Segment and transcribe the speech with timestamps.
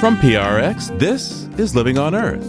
[0.00, 2.44] From PRX, this is Living on Earth.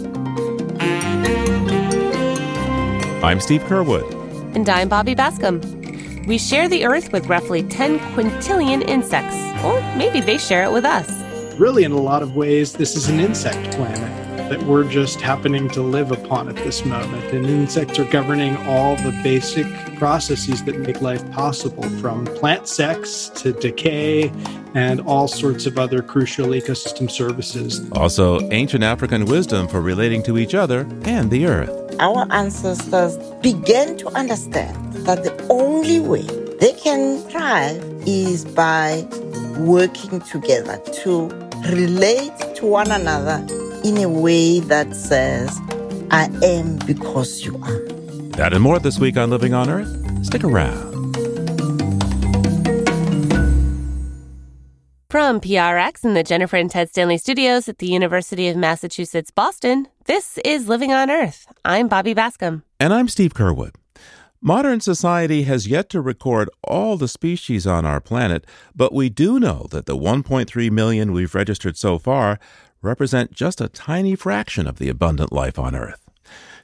[3.22, 4.12] I'm Steve Curwood.
[4.56, 6.26] And I'm Bobby Bascomb.
[6.26, 10.84] We share the Earth with roughly 10 quintillion insects, or maybe they share it with
[10.84, 11.08] us.
[11.60, 15.68] Really, in a lot of ways, this is an insect planet that we're just happening
[15.70, 17.22] to live upon at this moment.
[17.32, 23.28] And insects are governing all the basic processes that make life possible, from plant sex
[23.36, 24.32] to decay
[24.74, 27.88] and all sorts of other crucial ecosystem services.
[27.92, 31.70] Also, ancient African wisdom for relating to each other and the earth.
[32.00, 36.26] Our ancestors began to understand that the only way
[36.58, 39.06] they can thrive is by
[39.58, 41.28] working together to
[41.70, 43.46] relate to one another
[43.84, 45.60] in a way that says,
[46.10, 47.78] I am because you are.
[48.36, 50.24] That and more this week on Living on Earth.
[50.24, 50.93] Stick around.
[55.14, 59.86] From PRX in the Jennifer and Ted Stanley studios at the University of Massachusetts Boston,
[60.06, 61.46] this is Living on Earth.
[61.64, 62.64] I'm Bobby Bascomb.
[62.80, 63.76] And I'm Steve Curwood.
[64.40, 69.38] Modern society has yet to record all the species on our planet, but we do
[69.38, 72.40] know that the 1.3 million we've registered so far
[72.82, 76.03] represent just a tiny fraction of the abundant life on Earth.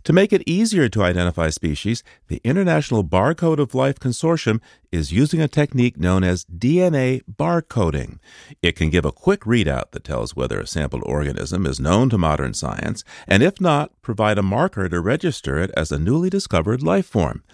[0.04, 5.42] To make it easier to identify species, the International Barcode of Life Consortium is using
[5.42, 8.18] a technique known as DNA barcoding.
[8.62, 12.18] It can give a quick readout that tells whether a sampled organism is known to
[12.18, 16.82] modern science, and if not, provide a marker to register it as a newly discovered
[16.82, 17.44] life form.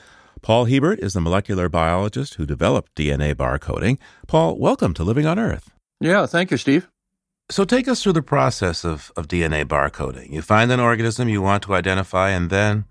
[0.41, 3.99] Paul Hebert is the molecular biologist who developed DNA barcoding.
[4.29, 5.73] Paul, welcome to Living on Earth.
[6.01, 6.89] Yeah, thank you, Steve.
[7.49, 10.33] So take us through the process of, of DNA barcoding.
[10.33, 12.87] You find an organism you want to identify, and then?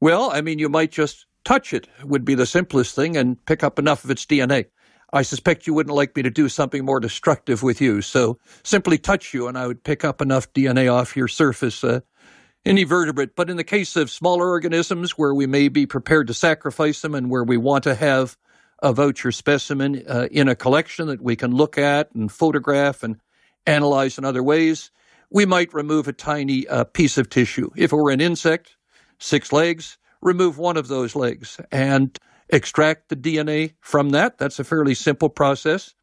[0.00, 3.62] Well, I mean, you might just touch it, would be the simplest thing, and pick
[3.62, 4.66] up enough of its DNA.
[5.12, 8.96] I suspect you wouldn't like me to do something more destructive with you, so simply
[8.96, 11.84] touch you, and I would pick up enough DNA off your surface.
[11.84, 12.00] Uh,
[12.64, 16.34] any vertebrate, but in the case of smaller organisms where we may be prepared to
[16.34, 18.38] sacrifice them and where we want to have
[18.80, 23.16] a voucher specimen uh, in a collection that we can look at and photograph and
[23.66, 24.90] analyze in other ways,
[25.30, 27.70] we might remove a tiny uh, piece of tissue.
[27.76, 28.76] If it were an insect,
[29.18, 32.18] six legs, remove one of those legs and
[32.48, 34.38] extract the DNA from that.
[34.38, 35.94] That's a fairly simple process.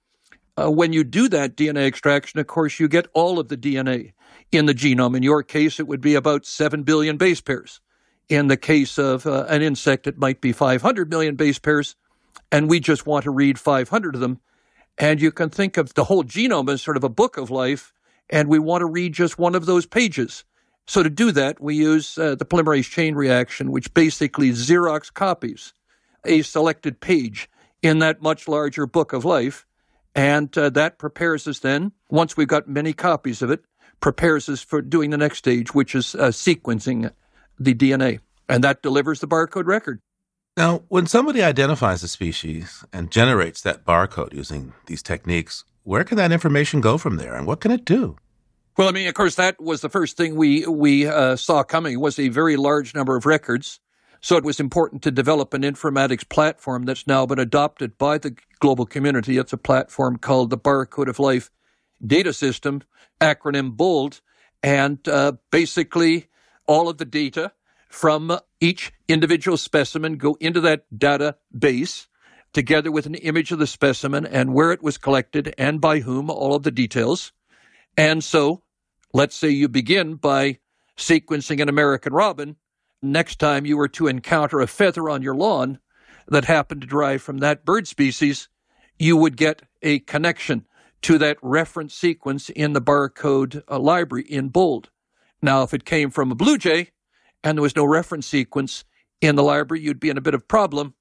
[0.57, 4.13] Uh, when you do that DNA extraction, of course, you get all of the DNA
[4.51, 5.15] in the genome.
[5.15, 7.79] In your case, it would be about 7 billion base pairs.
[8.27, 11.95] In the case of uh, an insect, it might be 500 million base pairs,
[12.51, 14.39] and we just want to read 500 of them
[14.99, 17.93] and you can think of the whole genome as sort of a book of life,
[18.29, 20.43] and we want to read just one of those pages.
[20.85, 25.73] So to do that, we use uh, the polymerase chain reaction, which basically Xerox copies
[26.25, 27.49] a selected page
[27.81, 29.65] in that much larger book of life.
[30.15, 33.63] And uh, that prepares us then, once we've got many copies of it,
[34.01, 37.11] prepares us for doing the next stage, which is uh, sequencing
[37.57, 38.19] the DNA.
[38.49, 40.01] And that delivers the barcode record.
[40.59, 46.17] Now, when somebody identifies a species and generates that barcode using these techniques, where can
[46.17, 48.17] that information go from there and what can it do?
[48.77, 52.01] Well, I mean, of course, that was the first thing we we uh, saw coming
[52.01, 53.79] was a very large number of records.
[54.19, 58.35] So it was important to develop an informatics platform that's now been adopted by the
[58.59, 59.37] global community.
[59.37, 61.49] It's a platform called the Barcode of Life
[62.05, 62.81] Data System,
[63.21, 64.19] acronym BOLD,
[64.61, 66.27] and uh, basically
[66.67, 67.53] all of the data
[67.89, 72.07] from each individual specimen go into that database
[72.53, 76.29] together with an image of the specimen and where it was collected and by whom,
[76.29, 77.31] all of the details.
[77.97, 78.63] And so
[79.13, 80.59] let's say you begin by
[80.97, 82.55] sequencing an American robin.
[83.01, 85.79] Next time you were to encounter a feather on your lawn
[86.27, 88.49] that happened to derive from that bird species,
[88.97, 90.65] you would get a connection
[91.01, 94.89] to that reference sequence in the barcode uh, library in bold.
[95.41, 96.89] Now, if it came from a blue jay,
[97.43, 98.83] and there was no reference sequence
[99.21, 100.93] in the library, you'd be in a bit of problem.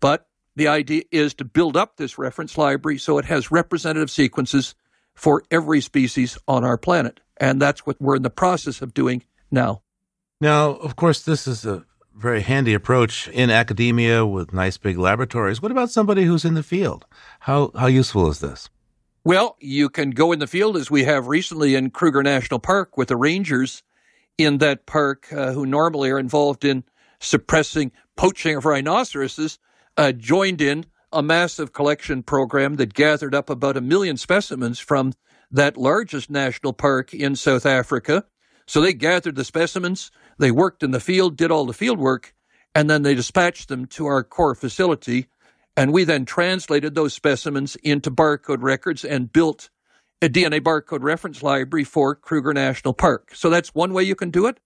[0.00, 0.26] But
[0.56, 4.74] the idea is to build up this reference library so it has representative sequences
[5.14, 7.20] for every species on our planet.
[7.38, 9.82] And that's what we're in the process of doing now.
[10.40, 11.84] Now, of course, this is a
[12.14, 15.62] very handy approach in academia with nice big laboratories.
[15.62, 17.06] What about somebody who's in the field?
[17.40, 18.68] How, how useful is this?
[19.24, 22.98] Well, you can go in the field as we have recently in Kruger National Park
[22.98, 23.82] with the rangers
[24.44, 26.84] in that park uh, who normally are involved in
[27.20, 29.58] suppressing poaching of rhinoceroses
[29.96, 35.12] uh, joined in a massive collection program that gathered up about a million specimens from
[35.50, 38.24] that largest national park in South Africa.
[38.66, 42.34] So they gathered the specimens, they worked in the field, did all the field work,
[42.74, 45.26] and then they dispatched them to our core facility.
[45.76, 49.68] And we then translated those specimens into barcode records and built
[50.22, 53.34] a DNA barcode reference library for Kruger National Park.
[53.34, 54.60] So that's one way you can do it.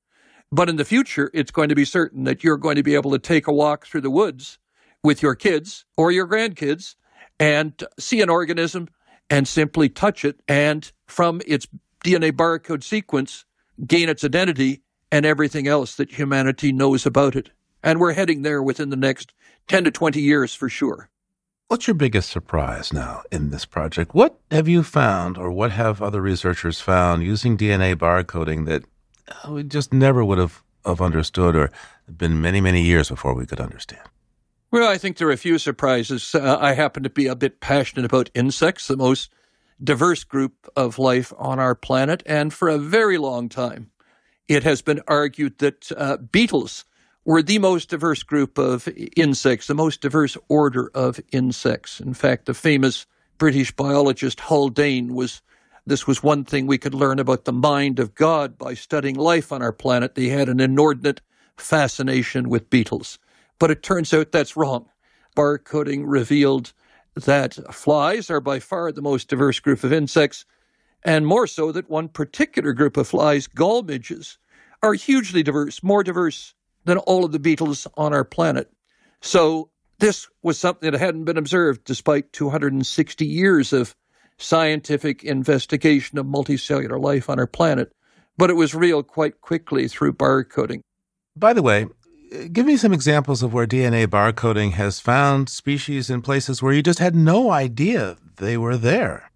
[0.52, 3.10] But in the future, it's going to be certain that you're going to be able
[3.12, 4.58] to take a walk through the woods
[5.02, 6.94] with your kids or your grandkids
[7.40, 8.88] and see an organism
[9.30, 11.66] and simply touch it and from its
[12.04, 13.46] DNA barcode sequence
[13.86, 17.50] gain its identity and everything else that humanity knows about it.
[17.82, 19.32] And we're heading there within the next
[19.68, 21.08] 10 to 20 years for sure.
[21.68, 24.14] What's your biggest surprise now in this project?
[24.14, 28.84] What have you found, or what have other researchers found using DNA barcoding that
[29.26, 31.72] uh, we just never would have, have understood, or
[32.08, 34.02] been many, many years before we could understand?
[34.70, 36.36] Well, I think there are a few surprises.
[36.36, 39.32] Uh, I happen to be a bit passionate about insects, the most
[39.82, 42.22] diverse group of life on our planet.
[42.26, 43.90] And for a very long time,
[44.46, 46.84] it has been argued that uh, beetles
[47.26, 51.98] were the most diverse group of insects, the most diverse order of insects.
[51.98, 53.04] In fact, the famous
[53.36, 55.42] British biologist Haldane was
[55.84, 59.52] this was one thing we could learn about the mind of God by studying life
[59.52, 60.12] on our planet.
[60.16, 61.20] He had an inordinate
[61.56, 63.18] fascination with beetles.
[63.58, 64.88] But it turns out that's wrong.
[65.36, 66.72] Barcoding revealed
[67.14, 70.44] that flies are by far the most diverse group of insects,
[71.02, 74.38] and more so that one particular group of flies, gall midges,
[74.82, 76.54] are hugely diverse, more diverse
[76.86, 78.72] than all of the beetles on our planet.
[79.20, 83.94] So this was something that hadn't been observed despite 260 years of
[84.38, 87.92] scientific investigation of multicellular life on our planet,
[88.36, 90.80] but it was real quite quickly through barcoding.
[91.34, 91.86] By the way,
[92.52, 96.82] give me some examples of where DNA barcoding has found species in places where you
[96.82, 99.30] just had no idea they were there.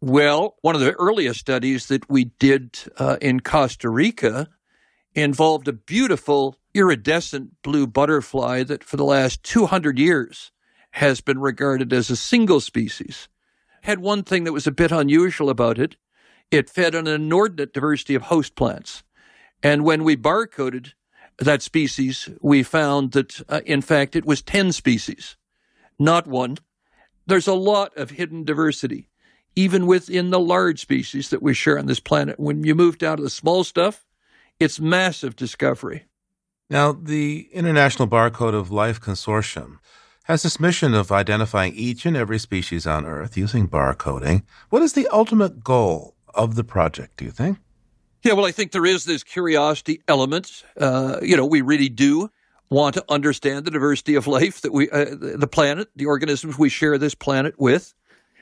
[0.00, 4.48] Well, one of the earliest studies that we did uh, in Costa Rica
[5.14, 10.50] involved a beautiful iridescent blue butterfly that for the last 200 years
[10.92, 13.28] has been regarded as a single species.
[13.82, 15.96] Had one thing that was a bit unusual about it.
[16.50, 19.02] It fed on an inordinate diversity of host plants.
[19.62, 20.92] And when we barcoded
[21.38, 25.36] that species, we found that, uh, in fact, it was 10 species,
[25.98, 26.58] not one.
[27.26, 29.08] There's a lot of hidden diversity,
[29.56, 32.38] even within the large species that we share on this planet.
[32.38, 34.04] When you move down to the small stuff,
[34.60, 36.04] it's massive discovery.
[36.72, 39.76] Now, the International Barcode of Life Consortium
[40.24, 44.44] has this mission of identifying each and every species on Earth using barcoding.
[44.70, 47.58] What is the ultimate goal of the project, do you think?
[48.22, 50.64] Yeah, well, I think there is this curiosity element.
[50.80, 52.30] Uh, you know, we really do
[52.70, 56.70] want to understand the diversity of life that we, uh, the planet, the organisms we
[56.70, 57.92] share this planet with.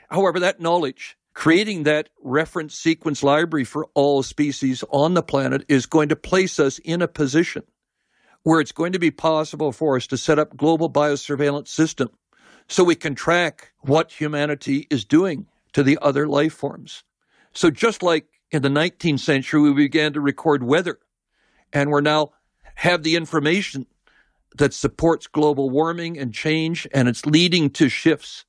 [0.08, 5.86] However, that knowledge, creating that reference sequence library for all species on the planet is
[5.86, 7.64] going to place us in a position
[8.42, 12.08] where it's going to be possible for us to set up global biosurveillance system
[12.68, 17.04] so we can track what humanity is doing to the other life forms.
[17.52, 20.98] So just like in the 19th century, we began to record weather,
[21.72, 22.32] and we're now
[22.76, 23.86] have the information
[24.56, 28.44] that supports global warming and change, and it's leading to shifts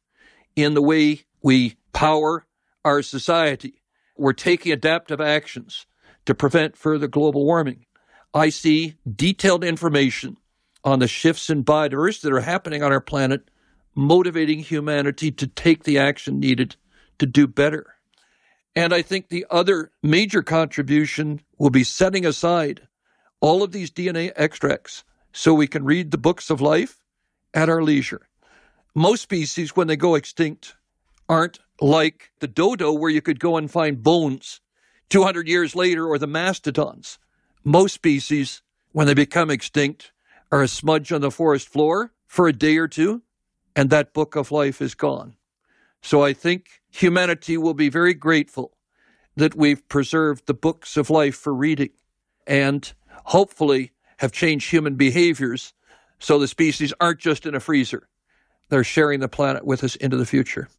[0.55, 2.45] in the way we power
[2.83, 3.81] our society.
[4.17, 5.85] We're taking adaptive actions
[6.25, 7.85] to prevent further global warming.
[8.33, 10.37] I see detailed information
[10.83, 13.49] on the shifts in biodiversity that are happening on our planet,
[13.93, 16.75] motivating humanity to take the action needed
[17.19, 17.95] to do better.
[18.75, 22.87] And I think the other major contribution will be setting aside
[23.41, 27.03] all of these DNA extracts so we can read the books of life
[27.53, 28.27] at our leisure.
[28.95, 30.75] Most species, when they go extinct,
[31.27, 34.61] aren't like the dodo, where you could go and find bones
[35.09, 37.17] 200 years later, or the mastodons.
[37.63, 40.11] Most species, when they become extinct,
[40.51, 43.21] are a smudge on the forest floor for a day or two,
[43.75, 45.35] and that book of life is gone.
[46.01, 48.75] So I think humanity will be very grateful
[49.35, 51.91] that we've preserved the books of life for reading
[52.47, 52.91] and
[53.25, 55.73] hopefully have changed human behaviors
[56.19, 58.07] so the species aren't just in a freezer.
[58.69, 60.69] They're sharing the planet with us into the future.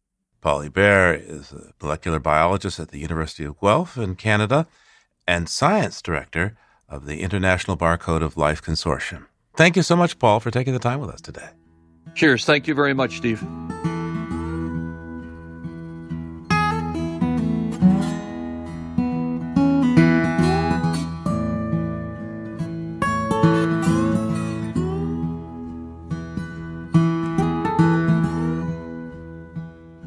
[0.41, 4.67] Paul Hebert is a molecular biologist at the University of Guelph in Canada
[5.25, 6.57] and science director
[6.93, 9.25] of the International Barcode of Life Consortium.
[9.55, 11.49] Thank you so much, Paul, for taking the time with us today.
[12.15, 12.45] Cheers.
[12.45, 13.43] Thank you very much, Steve.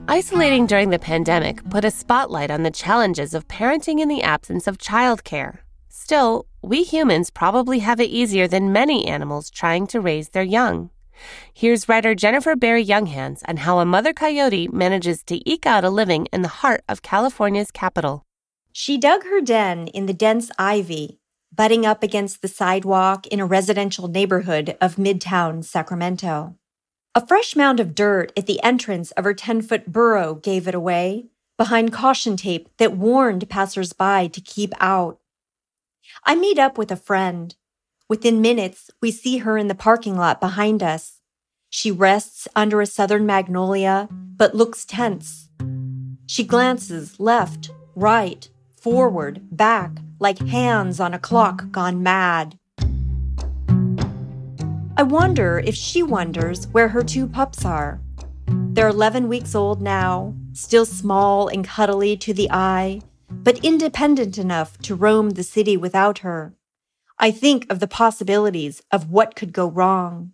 [0.08, 4.66] Isolating during the pandemic put a spotlight on the challenges of parenting in the absence
[4.66, 5.58] of childcare.
[5.98, 10.90] Still, we humans probably have it easier than many animals trying to raise their young.
[11.54, 15.90] Here's writer Jennifer Berry Younghands on how a mother coyote manages to eke out a
[15.90, 18.24] living in the heart of California's capital.
[18.72, 21.18] She dug her den in the dense ivy,
[21.50, 26.56] butting up against the sidewalk in a residential neighborhood of Midtown Sacramento.
[27.14, 30.74] A fresh mound of dirt at the entrance of her 10 foot burrow gave it
[30.74, 35.18] away, behind caution tape that warned passersby to keep out.
[36.24, 37.54] I meet up with a friend.
[38.08, 41.20] Within minutes, we see her in the parking lot behind us.
[41.70, 45.48] She rests under a southern magnolia, but looks tense.
[46.26, 48.48] She glances left, right,
[48.80, 52.58] forward, back, like hands on a clock gone mad.
[54.98, 58.00] I wonder if she wonders where her two pups are.
[58.48, 63.02] They're 11 weeks old now, still small and cuddly to the eye,
[63.42, 66.54] but independent enough to roam the city without her.
[67.18, 70.32] I think of the possibilities of what could go wrong.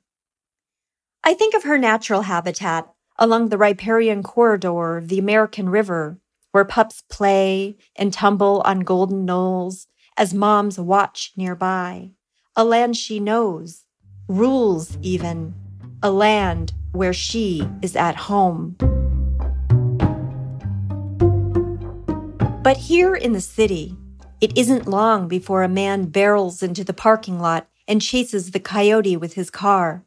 [1.23, 6.19] I think of her natural habitat along the riparian corridor of the American River,
[6.51, 12.11] where pups play and tumble on golden knolls as moms watch nearby.
[12.57, 13.85] A land she knows,
[14.29, 15.55] rules even,
[16.03, 18.77] a land where she is at home.
[22.63, 23.97] But here in the city,
[24.41, 29.17] it isn't long before a man barrels into the parking lot and chases the coyote
[29.17, 30.05] with his car.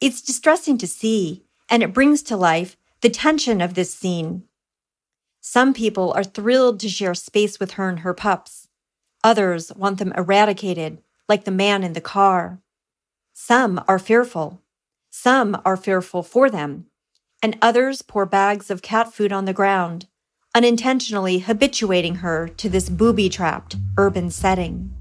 [0.00, 4.44] It's distressing to see, and it brings to life the tension of this scene
[5.46, 8.68] some people are thrilled to share space with her and her pups.
[9.22, 12.62] Others want them eradicated, like the man in the car.
[13.34, 14.62] Some are fearful.
[15.10, 16.86] Some are fearful for them.
[17.42, 20.06] And others pour bags of cat food on the ground,
[20.54, 24.92] unintentionally habituating her to this booby trapped urban setting.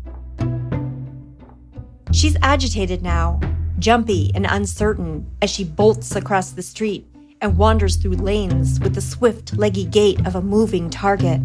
[2.11, 3.39] She's agitated now,
[3.77, 7.07] jumpy and uncertain as she bolts across the street
[7.41, 11.41] and wanders through lanes with the swift, leggy gait of a moving target.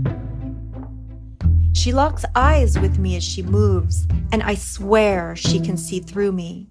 [1.75, 6.33] She locks eyes with me as she moves, and I swear she can see through
[6.33, 6.69] me.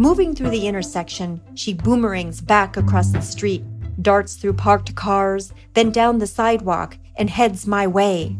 [0.00, 3.64] Moving through the intersection, she boomerangs back across the street,
[4.00, 8.38] darts through parked cars, then down the sidewalk, and heads my way.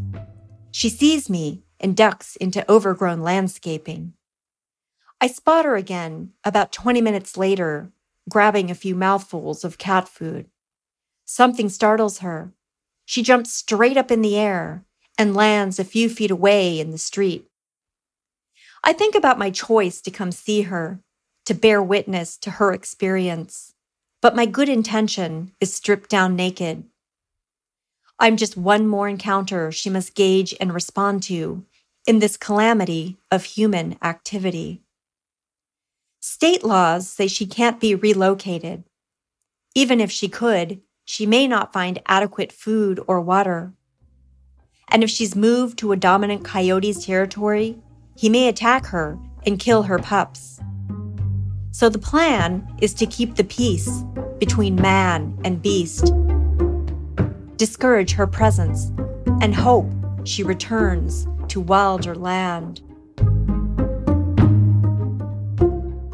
[0.70, 4.12] She sees me and ducks into overgrown landscaping.
[5.20, 7.90] I spot her again about 20 minutes later,
[8.30, 10.46] grabbing a few mouthfuls of cat food.
[11.24, 12.52] Something startles her.
[13.04, 14.84] She jumps straight up in the air
[15.18, 17.50] and lands a few feet away in the street.
[18.84, 21.00] I think about my choice to come see her,
[21.48, 23.72] to bear witness to her experience,
[24.20, 26.84] but my good intention is stripped down naked.
[28.18, 31.64] I'm just one more encounter she must gauge and respond to
[32.06, 34.82] in this calamity of human activity.
[36.20, 38.84] State laws say she can't be relocated.
[39.74, 43.72] Even if she could, she may not find adequate food or water.
[44.88, 47.78] And if she's moved to a dominant coyote's territory,
[48.14, 50.60] he may attack her and kill her pups.
[51.78, 54.02] So the plan is to keep the peace
[54.40, 56.12] between man and beast,
[57.56, 58.90] discourage her presence,
[59.40, 59.88] and hope
[60.24, 62.80] she returns to wilder land.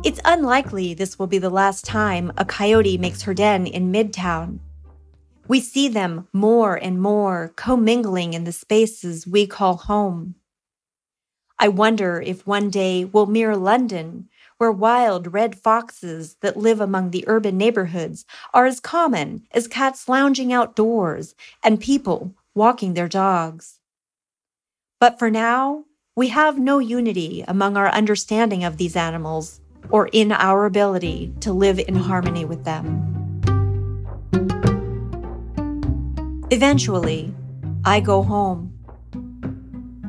[0.04, 4.58] It's unlikely this will be the last time a coyote makes her den in Midtown.
[5.48, 10.34] We see them more and more commingling in the spaces we call home.
[11.58, 14.28] I wonder if one day we'll mirror London,
[14.64, 20.08] where wild red foxes that live among the urban neighborhoods are as common as cats
[20.08, 23.78] lounging outdoors and people walking their dogs.
[24.98, 25.84] But for now,
[26.16, 31.52] we have no unity among our understanding of these animals or in our ability to
[31.52, 32.86] live in harmony with them.
[36.50, 37.34] Eventually,
[37.84, 38.72] I go home,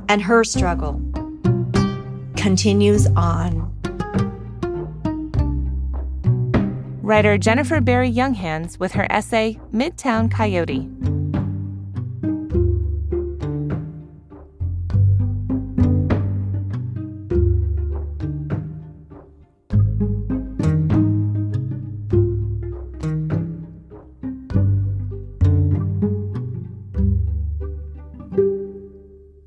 [0.08, 1.02] and her struggle
[2.38, 3.75] continues on.
[7.06, 10.90] Writer Jennifer Barry Younghands with her essay Midtown Coyote.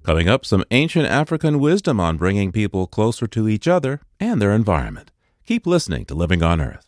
[0.05, 4.53] Coming up, some ancient African wisdom on bringing people closer to each other and their
[4.53, 5.11] environment.
[5.45, 6.88] Keep listening to Living on Earth.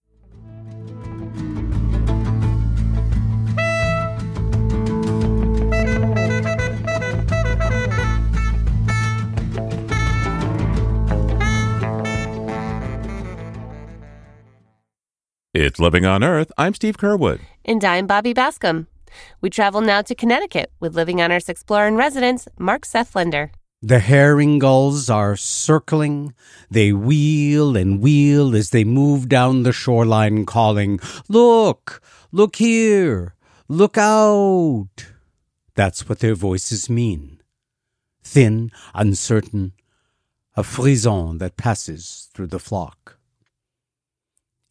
[15.53, 16.49] It's Living on Earth.
[16.57, 17.41] I'm Steve Curwood.
[17.65, 18.87] And I'm Bobby Bascomb.
[19.41, 23.51] We travel now to Connecticut with Living on Earth's explorer in residence, Mark Seth Lender.
[23.81, 26.33] The herring gulls are circling.
[26.69, 32.01] They wheel and wheel as they move down the shoreline, calling, Look!
[32.31, 33.35] Look here!
[33.67, 35.11] Look out!
[35.75, 37.41] That's what their voices mean.
[38.23, 39.73] Thin, uncertain,
[40.55, 43.17] a frisson that passes through the flock.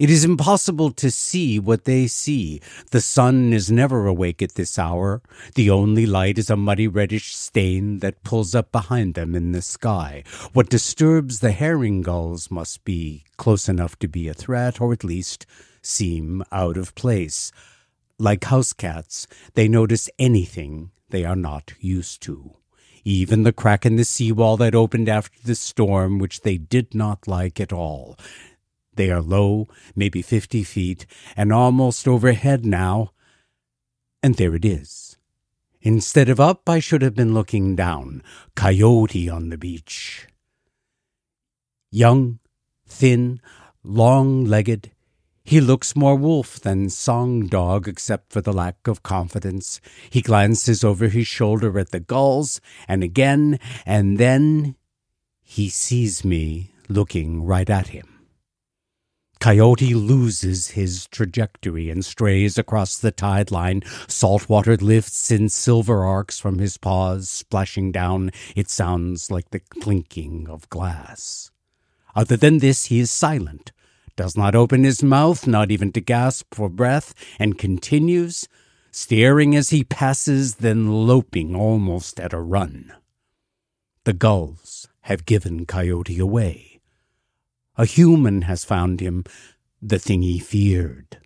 [0.00, 2.62] It is impossible to see what they see.
[2.90, 5.20] The sun is never awake at this hour.
[5.56, 9.60] The only light is a muddy reddish stain that pulls up behind them in the
[9.60, 10.24] sky.
[10.54, 15.04] What disturbs the herring gulls must be close enough to be a threat, or at
[15.04, 15.44] least
[15.82, 17.52] seem out of place.
[18.18, 22.56] Like house cats, they notice anything they are not used to.
[23.04, 27.28] Even the crack in the seawall that opened after the storm, which they did not
[27.28, 28.16] like at all.
[28.94, 31.06] They are low, maybe 50 feet,
[31.36, 33.12] and almost overhead now.
[34.22, 35.16] And there it is.
[35.80, 38.22] Instead of up, I should have been looking down.
[38.54, 40.26] Coyote on the beach.
[41.90, 42.38] Young,
[42.86, 43.40] thin,
[43.82, 44.90] long legged,
[45.50, 49.80] he looks more wolf than song dog, except for the lack of confidence.
[50.08, 54.76] He glances over his shoulder at the gulls, and again, and then
[55.42, 58.19] he sees me looking right at him.
[59.40, 63.82] Coyote loses his trajectory and strays across the tide line.
[64.06, 68.32] Salt water lifts in silver arcs from his paws, splashing down.
[68.54, 71.50] It sounds like the clinking of glass.
[72.14, 73.72] Other than this, he is silent,
[74.14, 78.46] does not open his mouth, not even to gasp for breath, and continues,
[78.90, 82.92] staring as he passes, then loping almost at a run.
[84.04, 86.69] The gulls have given Coyote away.
[87.80, 89.24] A human has found him,
[89.80, 91.16] the thing he feared.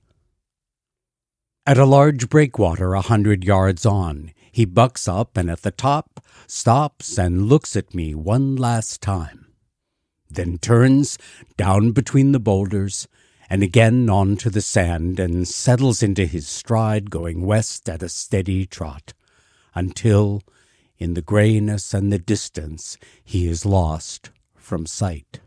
[1.67, 6.25] At a large breakwater a hundred yards on, he bucks up and at the top
[6.47, 9.49] stops and looks at me one last time,
[10.31, 11.19] then turns
[11.57, 13.09] down between the boulders
[13.51, 18.65] and again onto the sand and settles into his stride going west at a steady
[18.65, 19.13] trot
[19.75, 20.41] until,
[20.99, 25.41] in the grayness and the distance, he is lost from sight.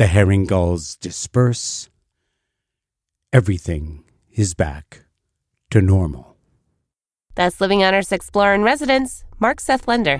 [0.00, 1.90] The herring gulls disperse.
[3.34, 5.04] Everything is back
[5.68, 6.38] to normal.
[7.34, 10.16] That's Living on Earth's Explorer in Residence, Mark Seth Lender.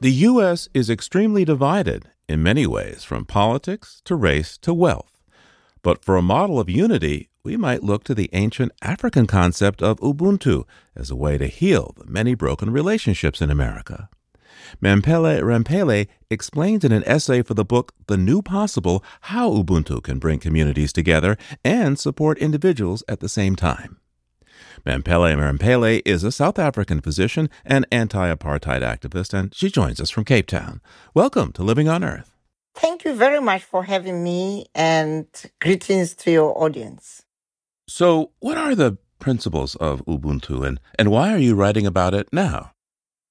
[0.00, 0.68] The U.S.
[0.74, 5.22] is extremely divided in many ways, from politics to race to wealth.
[5.80, 9.98] But for a model of unity, we might look to the ancient African concept of
[10.00, 14.10] Ubuntu as a way to heal the many broken relationships in America.
[14.82, 20.18] Mamphela Ramphele explains in an essay for the book The New Possible how Ubuntu can
[20.18, 23.98] bring communities together and support individuals at the same time.
[24.84, 30.10] Mamphela Ramphele is a South African physician and anti apartheid activist, and she joins us
[30.10, 30.80] from Cape Town.
[31.14, 32.36] Welcome to Living on Earth.
[32.74, 35.26] Thank you very much for having me, and
[35.60, 37.24] greetings to your audience.
[37.92, 42.28] So, what are the principles of Ubuntu and, and why are you writing about it
[42.32, 42.70] now?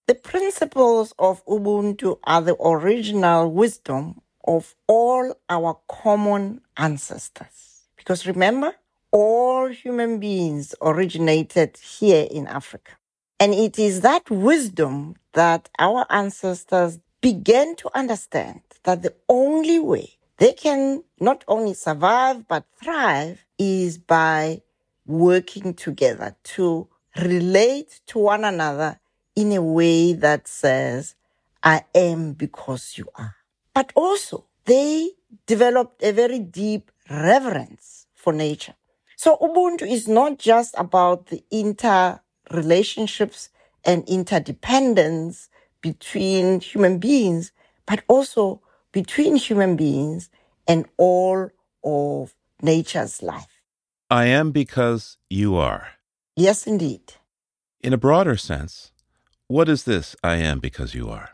[0.07, 7.87] The principles of Ubuntu are the original wisdom of all our common ancestors.
[7.95, 8.75] Because remember,
[9.13, 12.91] all human beings originated here in Africa.
[13.39, 20.17] And it is that wisdom that our ancestors began to understand that the only way
[20.37, 24.61] they can not only survive but thrive is by
[25.05, 26.87] working together to
[27.21, 28.99] relate to one another
[29.35, 31.15] in a way that says,
[31.63, 33.35] I am because you are.
[33.73, 35.11] But also, they
[35.45, 38.75] developed a very deep reverence for nature.
[39.15, 43.49] So Ubuntu is not just about the interrelationships
[43.83, 45.49] and interdependence
[45.81, 47.51] between human beings,
[47.85, 50.29] but also between human beings
[50.67, 51.49] and all
[51.83, 53.48] of nature's life.
[54.11, 55.89] I am because you are.
[56.35, 57.13] Yes, indeed.
[57.81, 58.91] In a broader sense,
[59.47, 61.29] What is this I am because you are?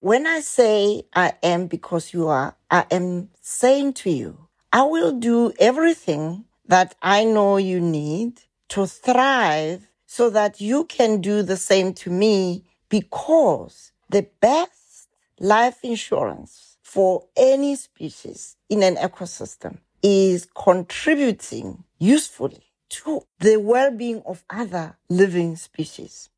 [0.00, 5.12] When I say I am because you are, I am saying to you, I will
[5.12, 11.56] do everything that I know you need to thrive so that you can do the
[11.56, 15.08] same to me because the best
[15.40, 24.44] life insurance for any species in an ecosystem is contributing usefully to the well-being of
[24.50, 26.30] other living species.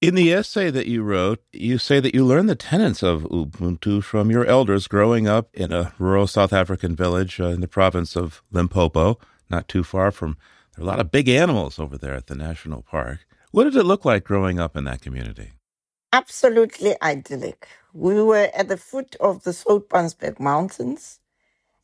[0.00, 4.02] In the essay that you wrote, you say that you learned the tenets of Ubuntu
[4.02, 8.16] from your elders growing up in a rural South African village uh, in the province
[8.16, 10.36] of Limpopo, not too far from.
[10.74, 13.26] There are a lot of big animals over there at the national park.
[13.52, 15.52] What did it look like growing up in that community?
[16.12, 17.68] Absolutely idyllic.
[17.92, 21.20] We were at the foot of the Soutpansberg Mountains,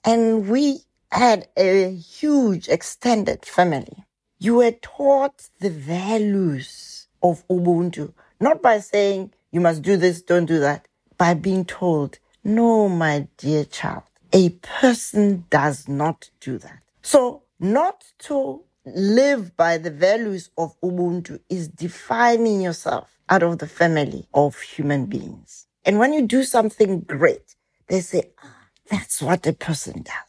[0.04, 4.04] and we had a huge extended family.
[4.38, 10.46] You were taught the values of Ubuntu, not by saying you must do this, don't
[10.46, 16.80] do that, by being told, no, my dear child, a person does not do that.
[17.02, 23.66] So not to live by the values of Ubuntu is defining yourself out of the
[23.66, 25.66] family of human beings.
[25.84, 27.56] And when you do something great,
[27.88, 30.27] they say, ah, that's what a person does.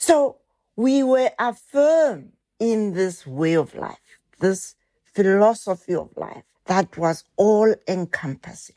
[0.00, 0.38] So
[0.76, 4.74] we were affirmed in this way of life, this
[5.14, 8.76] philosophy of life that was all encompassing.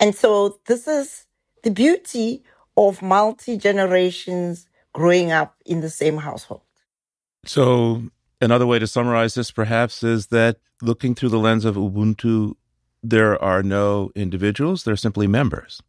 [0.00, 1.26] And so this is
[1.62, 2.42] the beauty
[2.76, 6.62] of multi generations growing up in the same household.
[7.44, 8.04] So,
[8.40, 12.54] another way to summarize this perhaps is that looking through the lens of Ubuntu,
[13.02, 15.82] there are no individuals, they're simply members.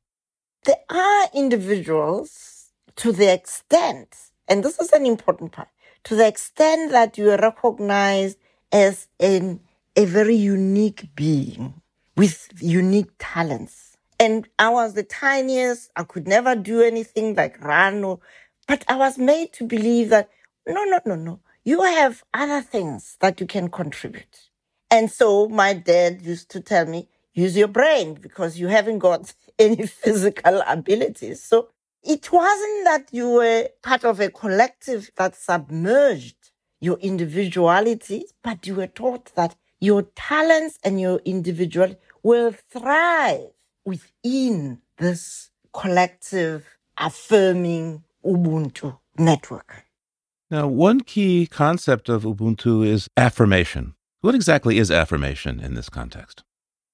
[0.66, 4.16] There are individuals to the extent,
[4.48, 5.70] and this is an important part,
[6.06, 8.38] to the extent that you are recognized
[8.72, 9.60] as an
[9.96, 11.82] a very unique being
[12.18, 13.96] with unique talents.
[14.20, 15.92] And I was the tiniest.
[15.96, 18.20] I could never do anything like run or,
[18.68, 20.30] but I was made to believe that
[20.68, 21.40] no, no, no, no.
[21.64, 24.50] You have other things that you can contribute.
[24.90, 29.34] And so my dad used to tell me, use your brain because you haven't got
[29.60, 31.44] any physical abilities.
[31.44, 31.70] So
[32.04, 38.76] it wasn't that you were part of a collective that submerged your individuality, but you
[38.76, 43.48] were taught that your talents and your individual will thrive
[43.86, 49.86] within this collective affirming Ubuntu network.
[50.52, 53.96] Now, one key concept of Ubuntu is affirmation.
[54.22, 56.44] What exactly is affirmation in this context?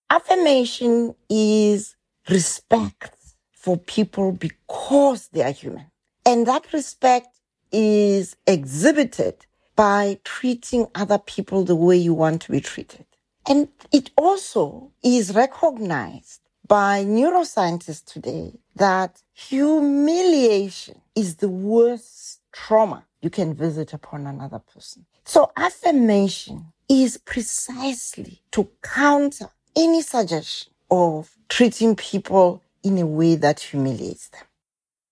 [0.09, 1.95] Affirmation is
[2.29, 3.18] respect
[3.59, 5.87] for people because they are human.
[6.25, 7.27] And that respect
[7.73, 9.45] is exhibited
[9.75, 13.05] by treating other people the way you want to be treated.
[13.47, 23.29] And it also is recognized by neuroscientists today that humiliation is the worst trauma you
[23.29, 25.05] can visit upon another person.
[25.25, 33.59] So affirmation is precisely to counter any suggestion of treating people in a way that
[33.59, 34.43] humiliates them.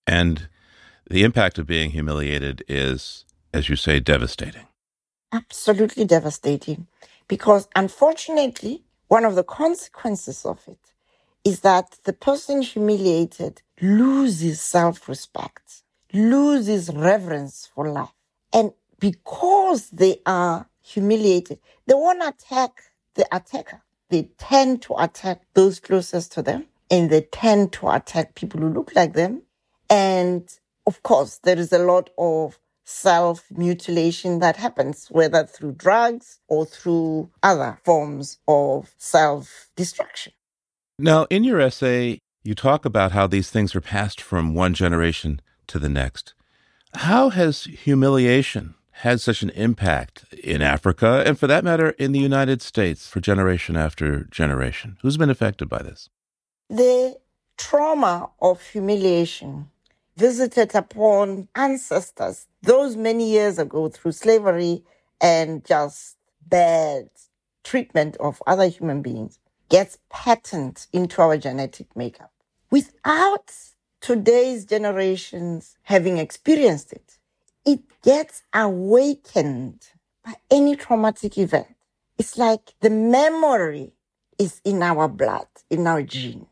[0.06, 0.48] And
[1.08, 4.66] the impact of being humiliated is as you say, devastating.
[5.32, 6.86] Absolutely devastating.
[7.26, 10.78] Because unfortunately, one of the consequences of it
[11.44, 18.12] is that the person humiliated loses self respect, loses reverence for life.
[18.52, 22.82] And because they are humiliated, they won't attack
[23.14, 23.82] the attacker.
[24.10, 28.68] They tend to attack those closest to them and they tend to attack people who
[28.68, 29.42] look like them.
[29.90, 30.48] And
[30.86, 36.64] of course, there is a lot of self mutilation that happens, whether through drugs or
[36.64, 40.32] through other forms of self destruction.
[40.98, 45.40] Now, in your essay, you talk about how these things are passed from one generation
[45.66, 46.34] to the next.
[46.94, 52.18] How has humiliation had such an impact in Africa and, for that matter, in the
[52.18, 54.96] United States for generation after generation?
[55.02, 56.08] Who's been affected by this?
[56.70, 57.18] The
[57.56, 59.70] trauma of humiliation
[60.16, 64.84] visited upon ancestors those many years ago through slavery
[65.20, 67.08] and just bad
[67.64, 69.38] treatment of other human beings
[69.70, 72.32] gets patent into our genetic makeup.
[72.70, 73.52] Without
[74.00, 77.18] today's generations having experienced it,
[77.64, 79.88] it gets awakened
[80.24, 81.76] by any traumatic event.
[82.18, 83.92] It's like the memory
[84.38, 86.47] is in our blood, in our genes.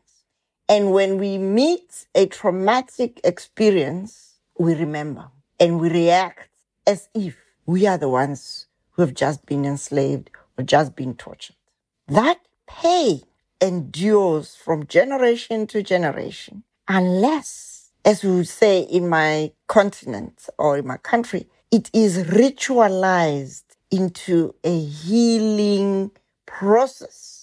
[0.69, 6.49] And when we meet a traumatic experience, we remember and we react
[6.85, 11.55] as if we are the ones who have just been enslaved or just been tortured.
[12.07, 13.21] That pain
[13.61, 20.87] endures from generation to generation unless, as we would say in my continent or in
[20.87, 26.11] my country, it is ritualized into a healing
[26.45, 27.36] process.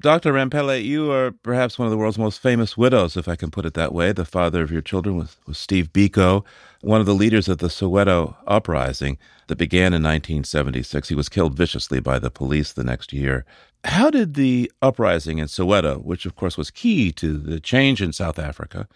[0.00, 0.32] Dr.
[0.32, 3.66] Ramphele, you are perhaps one of the world's most famous widows, if I can put
[3.66, 4.12] it that way.
[4.12, 6.44] The father of your children was, was Steve Biko,
[6.82, 11.08] one of the leaders of the Soweto uprising that began in 1976.
[11.08, 13.44] He was killed viciously by the police the next year.
[13.82, 18.12] How did the uprising in Soweto, which of course was key to the change in
[18.12, 18.86] South Africa,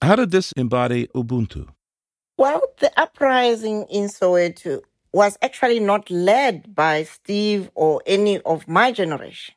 [0.00, 1.70] how did this embody Ubuntu?
[2.38, 8.92] Well, the uprising in Soweto was actually not led by Steve or any of my
[8.92, 9.56] generation.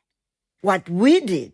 [0.60, 1.52] What we did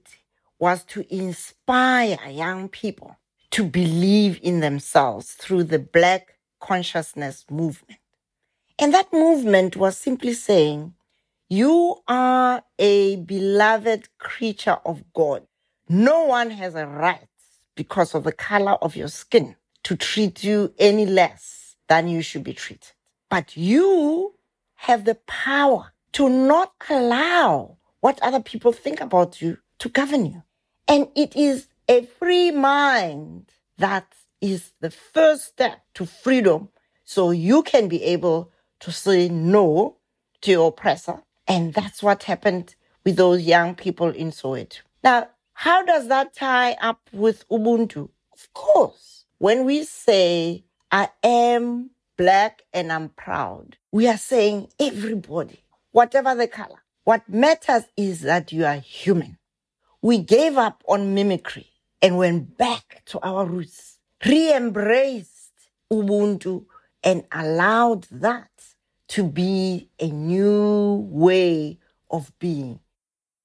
[0.59, 3.17] was to inspire young people
[3.51, 7.99] to believe in themselves through the Black consciousness movement.
[8.79, 10.95] And that movement was simply saying,
[11.49, 15.47] you are a beloved creature of God.
[15.89, 17.29] No one has a right
[17.75, 22.45] because of the color of your skin to treat you any less than you should
[22.45, 22.93] be treated.
[23.29, 24.35] But you
[24.77, 30.43] have the power to not allow what other people think about you to govern you.
[30.89, 33.47] And it is a free mind
[33.79, 36.69] that is the first step to freedom.
[37.05, 39.99] So you can be able to say no
[40.41, 41.23] to your oppressor.
[41.47, 44.81] And that's what happened with those young people in Soweto.
[45.05, 48.09] Now, how does that tie up with Ubuntu?
[48.33, 55.63] Of course, when we say, I am black and I'm proud, we are saying everybody,
[55.93, 59.39] whatever the color, what matters is that you are human.
[60.01, 61.67] We gave up on mimicry
[62.01, 65.53] and went back to our roots, re embraced
[65.93, 66.65] Ubuntu,
[67.03, 68.51] and allowed that
[69.09, 71.79] to be a new way
[72.11, 72.81] of being.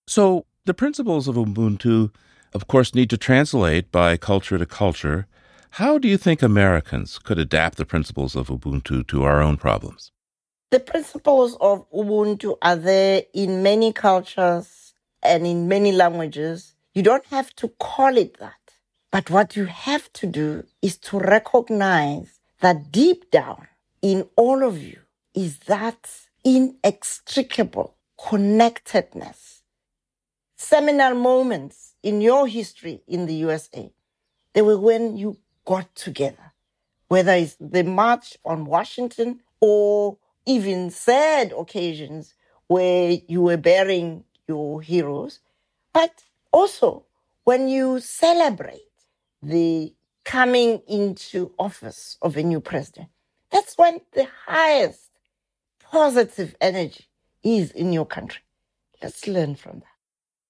[0.07, 2.11] So, the principles of Ubuntu,
[2.53, 5.27] of course, need to translate by culture to culture.
[5.71, 10.11] How do you think Americans could adapt the principles of Ubuntu to our own problems?
[10.69, 16.75] The principles of Ubuntu are there in many cultures and in many languages.
[16.93, 18.73] You don't have to call it that.
[19.09, 23.69] But what you have to do is to recognize that deep down
[24.01, 24.99] in all of you
[25.33, 26.11] is that
[26.43, 29.63] inextricable connectedness.
[30.57, 33.89] Seminal moments in your history in the USA,
[34.51, 36.51] they were when you got together,
[37.07, 40.17] whether it's the March on Washington or
[40.47, 42.33] even sad occasions
[42.67, 45.39] where you were burying your heroes,
[45.93, 47.05] but also
[47.43, 48.81] when you celebrate
[49.41, 53.09] the coming into office of a new president.
[53.51, 55.09] That's when the highest
[55.79, 57.05] positive energy
[57.43, 58.41] is in your country.
[59.01, 59.85] Let's learn from that.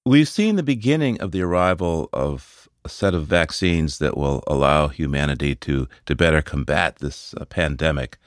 [0.06, 4.88] We've seen the beginning of the arrival of a set of vaccines that will allow
[4.88, 8.18] humanity to, to better combat this uh, pandemic.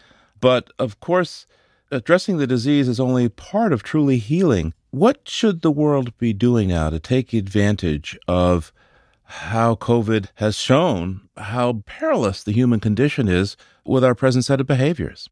[0.40, 1.46] But of course,
[1.90, 4.74] addressing the disease is only part of truly healing.
[4.90, 8.72] What should the world be doing now to take advantage of
[9.24, 14.66] how COVID has shown how perilous the human condition is with our present set of
[14.66, 15.28] behaviors?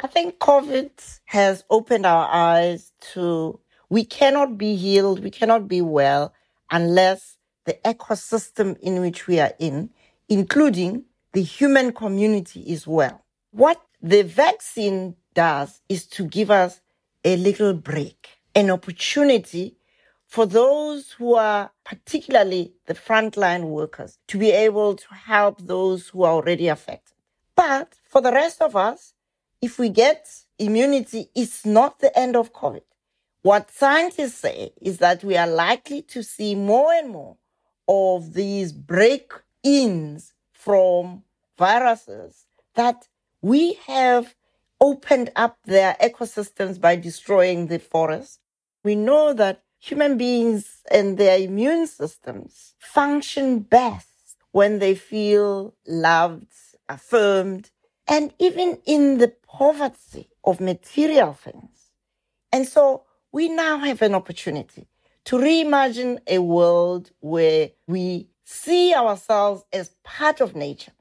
[0.00, 0.90] I think COVID
[1.26, 6.34] has opened our eyes to we cannot be healed, we cannot be well
[6.70, 9.90] unless the ecosystem in which we are in,
[10.28, 13.24] including the human community, is well.
[13.50, 16.80] What the vaccine does is to give us
[17.24, 19.76] a little break, an opportunity
[20.26, 26.24] for those who are particularly the frontline workers to be able to help those who
[26.24, 27.14] are already affected.
[27.54, 29.14] But for the rest of us,
[29.62, 32.82] if we get immunity, it's not the end of COVID.
[33.42, 37.36] What scientists say is that we are likely to see more and more
[37.86, 39.30] of these break
[39.62, 41.22] ins from
[41.56, 43.06] viruses that
[43.40, 44.34] we have
[44.80, 48.40] opened up their ecosystems by destroying the forest.
[48.84, 56.52] We know that human beings and their immune systems function best when they feel loved,
[56.88, 57.70] affirmed,
[58.06, 61.90] and even in the poverty of material things.
[62.52, 64.88] And so we now have an opportunity
[65.24, 70.92] to reimagine a world where we see ourselves as part of nature.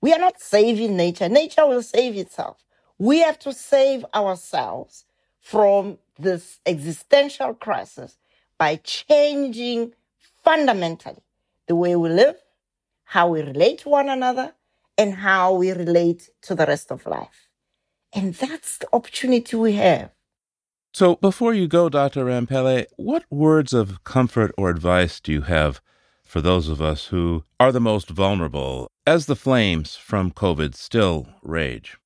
[0.00, 1.28] We are not saving nature.
[1.28, 2.64] Nature will save itself.
[3.02, 5.06] We have to save ourselves
[5.40, 8.16] from this existential crisis
[8.58, 9.94] by changing
[10.44, 11.24] fundamentally
[11.66, 12.36] the way we live,
[13.02, 14.54] how we relate to one another,
[14.96, 17.48] and how we relate to the rest of life.
[18.12, 20.10] And that's the opportunity we have.
[20.92, 22.26] So, before you go, Dr.
[22.26, 25.80] Ramphele, what words of comfort or advice do you have
[26.24, 31.26] for those of us who are the most vulnerable as the flames from COVID still
[31.42, 31.96] rage?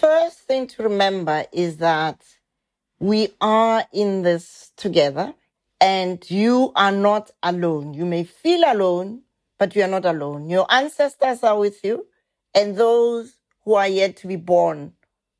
[0.00, 2.24] First thing to remember is that
[3.00, 5.34] we are in this together
[5.78, 7.92] and you are not alone.
[7.92, 9.20] You may feel alone,
[9.58, 10.48] but you are not alone.
[10.48, 12.06] Your ancestors are with you,
[12.54, 13.34] and those
[13.66, 14.94] who are yet to be born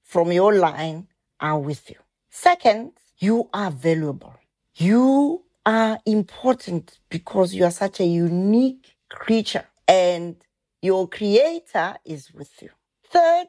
[0.05, 1.09] from your line
[1.41, 1.97] are with you.
[2.29, 4.35] Second, you are valuable.
[4.75, 10.37] You are important because you are such a unique creature and
[10.83, 12.69] your creator is with you.
[13.11, 13.47] Third,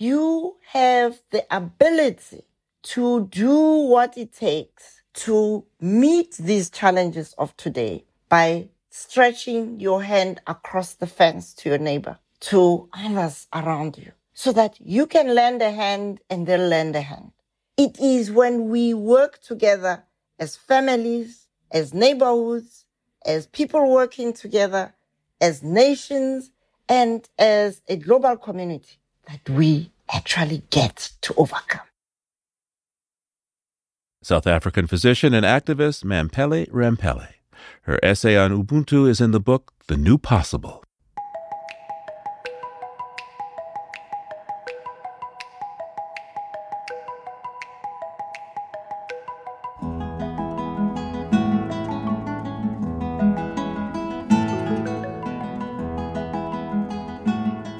[0.00, 2.42] you have the ability
[2.82, 10.40] to do what it takes to meet these challenges of today by stretching your hand
[10.46, 15.60] across the fence to your neighbor, to others around you, so that you can lend
[15.60, 17.32] a hand and they'll lend a hand.
[17.76, 20.04] It is when we work together
[20.38, 22.86] as families, as neighborhoods,
[23.26, 24.94] as people working together,
[25.42, 26.50] as nations,
[26.88, 28.99] and as a global community
[29.30, 31.86] that we actually get to overcome.
[34.22, 37.28] South African physician and activist Mamphela Ramphele.
[37.82, 40.84] Her essay on Ubuntu is in the book The New Possible.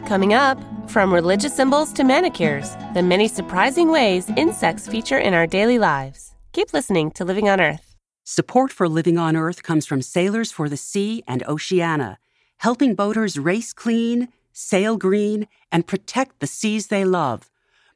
[0.07, 0.59] Coming up,
[0.91, 6.35] from religious symbols to manicures, the many surprising ways insects feature in our daily lives.
[6.53, 7.95] Keep listening to Living on Earth.
[8.25, 12.19] Support for Living on Earth comes from Sailors for the Sea and Oceana,
[12.59, 17.49] helping boaters race clean, sail green, and protect the seas they love.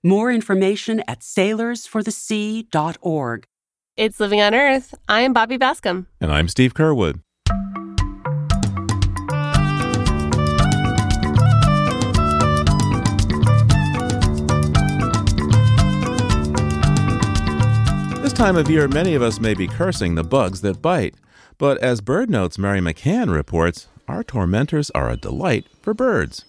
[0.05, 3.47] More information at sailorsforthesea.org.
[3.97, 4.95] It's Living on Earth.
[5.09, 6.07] I'm Bobby Bascomb.
[6.21, 7.23] And I'm Steve Curwood.
[18.35, 21.15] Time of year, many of us may be cursing the bugs that bite.
[21.57, 26.45] But as BirdNote's Mary McCann reports, our tormentors are a delight for birds.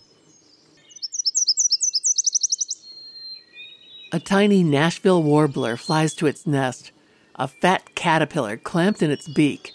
[4.11, 6.91] A tiny Nashville warbler flies to its nest,
[7.35, 9.71] a fat caterpillar clamped in its beak.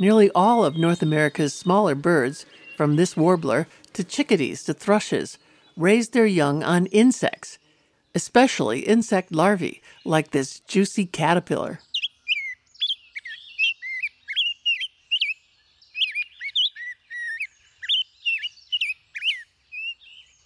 [0.00, 2.46] Nearly all of North America's smaller birds,
[2.78, 5.38] from this warbler to chickadees to thrushes,
[5.76, 7.58] raise their young on insects
[8.16, 11.80] especially insect larvae like this juicy caterpillar.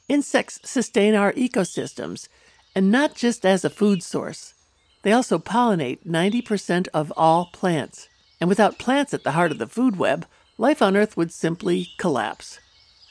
[0.08, 2.26] Insects sustain our ecosystems,
[2.74, 4.54] and not just as a food source.
[5.02, 8.08] They also pollinate 90% of all plants.
[8.40, 10.26] And without plants at the heart of the food web,
[10.58, 12.58] life on Earth would simply collapse.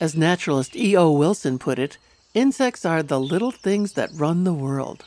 [0.01, 1.13] As naturalist E.O.
[1.13, 1.97] Wilson put it,
[2.35, 5.03] Insects are the little things that run the world.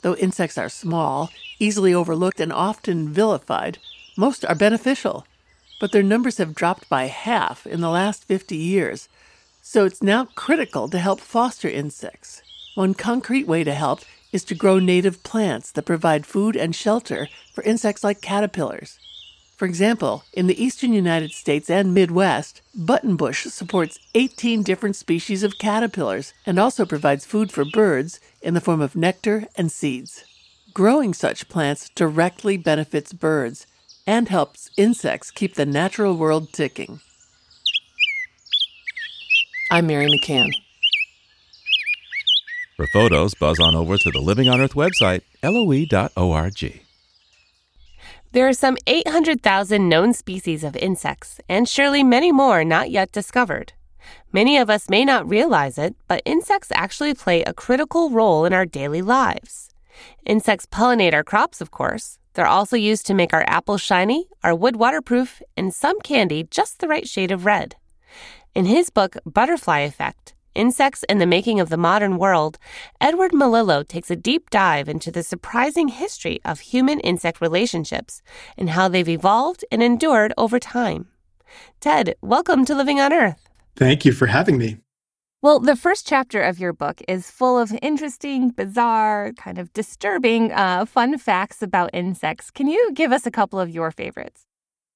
[0.00, 3.76] Though insects are small, easily overlooked, and often vilified,
[4.16, 5.26] most are beneficial.
[5.78, 9.10] But their numbers have dropped by half in the last 50 years,
[9.60, 12.40] so it's now critical to help foster insects.
[12.74, 14.00] One concrete way to help
[14.32, 18.98] is to grow native plants that provide food and shelter for insects like caterpillars.
[19.60, 25.58] For example, in the eastern United States and Midwest, buttonbush supports 18 different species of
[25.58, 30.24] caterpillars and also provides food for birds in the form of nectar and seeds.
[30.72, 33.66] Growing such plants directly benefits birds
[34.06, 37.00] and helps insects keep the natural world ticking.
[39.70, 40.48] I'm Mary McCann.
[42.78, 46.80] For photos, buzz on over to the Living on Earth website, loe.org.
[48.32, 53.72] There are some 800,000 known species of insects, and surely many more not yet discovered.
[54.32, 58.52] Many of us may not realize it, but insects actually play a critical role in
[58.52, 59.70] our daily lives.
[60.24, 62.20] Insects pollinate our crops, of course.
[62.34, 66.78] They're also used to make our apples shiny, our wood waterproof, and some candy just
[66.78, 67.74] the right shade of red.
[68.54, 72.58] In his book, Butterfly Effect, Insects and the Making of the Modern World,
[73.00, 78.20] Edward Melillo takes a deep dive into the surprising history of human insect relationships
[78.58, 81.06] and how they've evolved and endured over time.
[81.78, 83.48] Ted, welcome to Living on Earth.
[83.76, 84.78] Thank you for having me.
[85.40, 90.50] Well, the first chapter of your book is full of interesting, bizarre, kind of disturbing
[90.50, 92.50] uh, fun facts about insects.
[92.50, 94.46] Can you give us a couple of your favorites?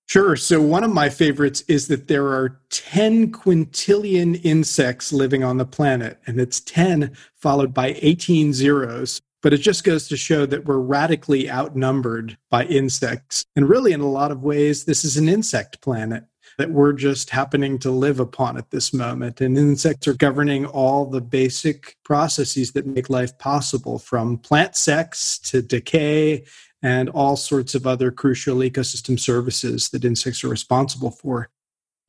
[0.07, 0.37] Sure.
[0.37, 5.65] So, one of my favorites is that there are 10 quintillion insects living on the
[5.65, 9.21] planet, and it's 10 followed by 18 zeros.
[9.43, 13.45] But it just goes to show that we're radically outnumbered by insects.
[13.57, 16.25] And really, in a lot of ways, this is an insect planet
[16.57, 19.41] that we're just happening to live upon at this moment.
[19.41, 25.39] And insects are governing all the basic processes that make life possible, from plant sex
[25.41, 26.45] to decay
[26.85, 31.49] and all sorts of other crucial ecosystem services that insects are responsible for.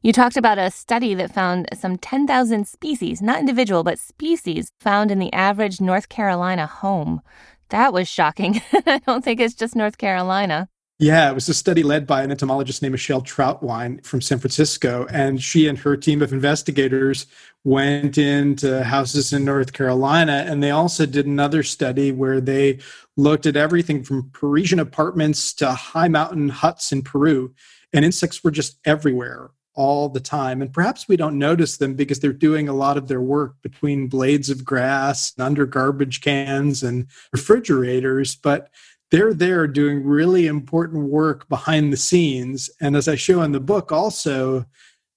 [0.01, 5.11] You talked about a study that found some 10,000 species, not individual, but species, found
[5.11, 7.21] in the average North Carolina home.
[7.69, 8.61] That was shocking.
[8.85, 10.67] I don't think it's just North Carolina.
[10.97, 15.05] Yeah, it was a study led by an entomologist named Michelle Trautwein from San Francisco.
[15.09, 17.25] And she and her team of investigators
[17.65, 20.45] went into houses in North Carolina.
[20.47, 22.79] And they also did another study where they
[23.17, 27.53] looked at everything from Parisian apartments to high mountain huts in Peru.
[27.91, 30.61] And insects were just everywhere all the time.
[30.61, 34.07] And perhaps we don't notice them because they're doing a lot of their work between
[34.07, 38.37] blades of grass and under garbage cans and refrigerators.
[38.37, 38.69] But
[39.11, 42.69] they're there doing really important work behind the scenes.
[42.81, 44.65] And as I show in the book, also,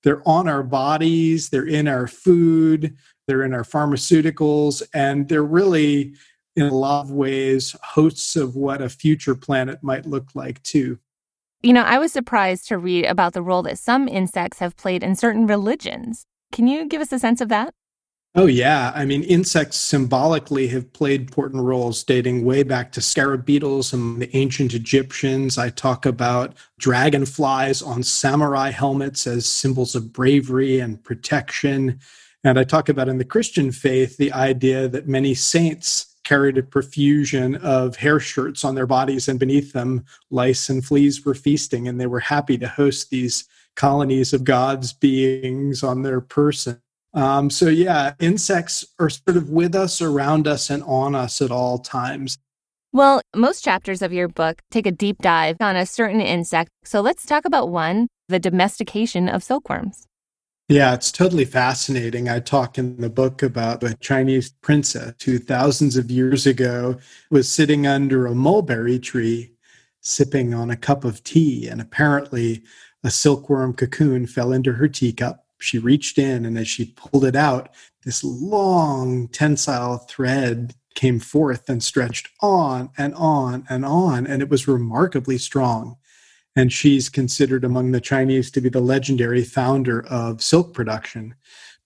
[0.03, 6.15] they're on our bodies, they're in our food, they're in our pharmaceuticals, and they're really,
[6.57, 10.99] in a lot of ways, hosts of what a future planet might look like, too.
[11.63, 15.03] You know, I was surprised to read about the role that some insects have played
[15.03, 16.25] in certain religions.
[16.53, 17.75] Can you give us a sense of that?
[18.35, 18.93] Oh, yeah.
[18.95, 24.21] I mean, insects symbolically have played important roles dating way back to scarab beetles and
[24.21, 25.59] the ancient Egyptians.
[25.59, 31.99] I talk about dragonflies on samurai helmets as symbols of bravery and protection.
[32.45, 36.63] And I talk about in the Christian faith the idea that many saints carried a
[36.63, 41.89] profusion of hair shirts on their bodies, and beneath them, lice and fleas were feasting,
[41.89, 46.81] and they were happy to host these colonies of God's beings on their person.
[47.15, 51.51] Um, so, yeah, insects are sort of with us, around us, and on us at
[51.51, 52.39] all times.
[52.93, 56.71] Well, most chapters of your book take a deep dive on a certain insect.
[56.85, 60.07] So let's talk about one the domestication of silkworms.
[60.69, 62.29] Yeah, it's totally fascinating.
[62.29, 66.99] I talk in the book about a Chinese princess who thousands of years ago
[67.31, 69.53] was sitting under a mulberry tree,
[70.01, 72.63] sipping on a cup of tea, and apparently
[73.03, 75.47] a silkworm cocoon fell into her teacup.
[75.59, 77.71] She reached in, and as she pulled it out,
[78.05, 84.49] this long tensile thread came forth and stretched on and on and on, and it
[84.49, 85.97] was remarkably strong
[86.59, 91.37] and she's considered among the Chinese to be the legendary founder of silk production.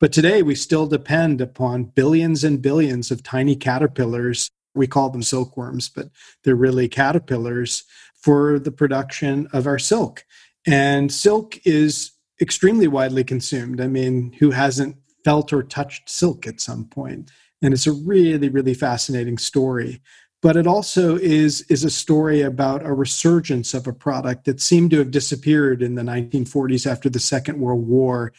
[0.01, 4.49] But today we still depend upon billions and billions of tiny caterpillars.
[4.75, 6.09] We call them silkworms, but
[6.43, 10.25] they're really caterpillars for the production of our silk.
[10.67, 12.13] And silk is
[12.43, 13.81] extremely widely consumed.
[13.81, 17.31] I mean, who hasn't felt or touched silk at some point?
[17.63, 20.03] And it's a really, really fascinating story
[20.43, 24.91] but it also is is a story about a resurgence of a product that seemed
[24.91, 28.33] to have disappeared in the 1940s after the Second World War,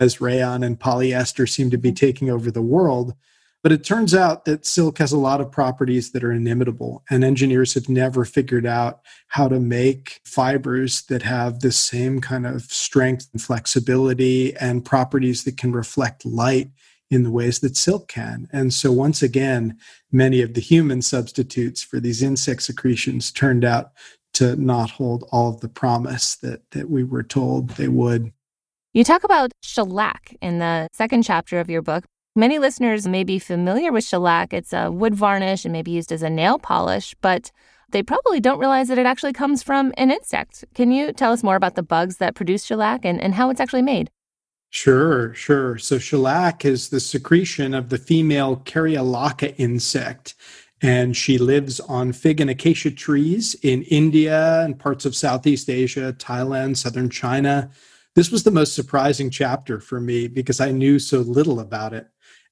[0.00, 2.06] as rayon and polyester seemed to be mm-hmm.
[2.06, 3.14] taking over the world.
[3.62, 7.22] But it turns out that silk has a lot of properties that are inimitable, and
[7.22, 12.62] engineers have never figured out how to make fibers that have the same kind of
[12.62, 16.70] strength and flexibility and properties that can reflect light
[17.10, 18.48] in the ways that silk can.
[18.52, 19.76] And so, once again,
[20.10, 23.92] many of the human substitutes for these insect secretions turned out
[24.34, 28.32] to not hold all of the promise that, that we were told they would.
[28.94, 32.04] You talk about shellac in the second chapter of your book.
[32.36, 34.52] Many listeners may be familiar with shellac.
[34.52, 37.50] It's a wood varnish and may be used as a nail polish, but
[37.90, 40.64] they probably don't realize that it actually comes from an insect.
[40.72, 43.60] Can you tell us more about the bugs that produce shellac and, and how it's
[43.60, 44.10] actually made?
[44.70, 45.76] Sure, sure.
[45.78, 50.36] So shellac is the secretion of the female Kerria lacca insect,
[50.80, 56.14] and she lives on fig and acacia trees in India and parts of Southeast Asia,
[56.16, 57.72] Thailand, southern China.
[58.14, 62.06] This was the most surprising chapter for me because I knew so little about it.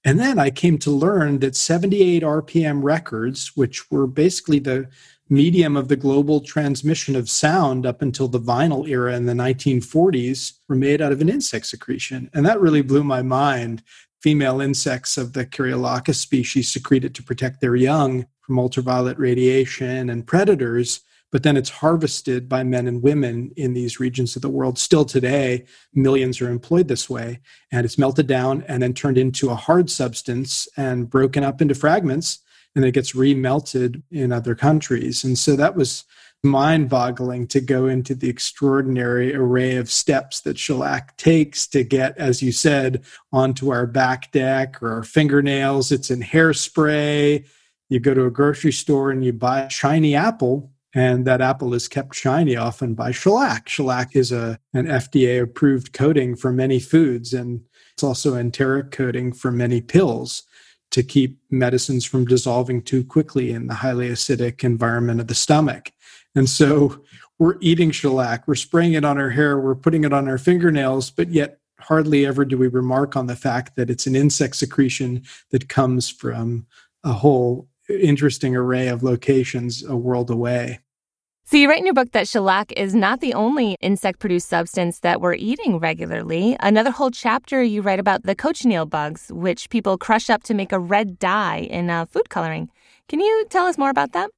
[0.05, 4.89] And then I came to learn that 78 RPM records, which were basically the
[5.29, 10.55] medium of the global transmission of sound up until the vinyl era in the 1940s
[10.69, 12.31] were made out of an insect secretion.
[12.33, 13.83] And that really blew my mind.
[14.23, 19.19] Female insects of the Kerria lacca species secrete it to protect their young from ultraviolet
[19.19, 21.01] radiation and predators,
[21.31, 24.79] but then it's harvested by men and women in these regions of the world.
[24.79, 25.65] Still today,
[25.95, 29.91] millions are employed this way, and it's melted down and then turned into a hard
[29.91, 32.41] substance and broken up into fragments
[32.75, 35.25] and it gets remelted in other countries.
[35.25, 36.05] And so that was
[36.45, 42.17] mind boggling to go into the extraordinary array of steps that shellac takes to get,
[42.17, 45.91] as you said, onto our back deck or our fingernails.
[45.91, 47.45] It's in hairspray.
[47.89, 51.75] You go to a grocery store and you buy a shiny apple, and that apple
[51.75, 53.69] is kept shiny often by shellac.
[53.69, 57.61] Shellac is a, an FDA approved coating for many foods, and
[57.93, 60.43] it's also enteric coating for many pills
[60.91, 65.93] to keep medicines from dissolving too quickly in the highly acidic environment of the stomach.
[66.35, 67.05] And so
[67.39, 71.13] we're eating shellac, we're spraying it on our hair, we're putting it on our fingernails,
[71.13, 75.23] but yet hardly ever do we remark on the fact that it's an insect secretion
[75.51, 76.67] that comes from
[77.05, 80.81] a whole interesting array of locations a world away.
[81.51, 85.01] So, you write in your book that shellac is not the only insect produced substance
[85.01, 86.59] that we're eating regularly.
[86.61, 90.73] Another whole chapter you write about the cochineal bugs, which people crush up to make
[90.73, 92.69] a red dye in uh, food coloring.
[93.09, 94.29] Can you tell us more about that?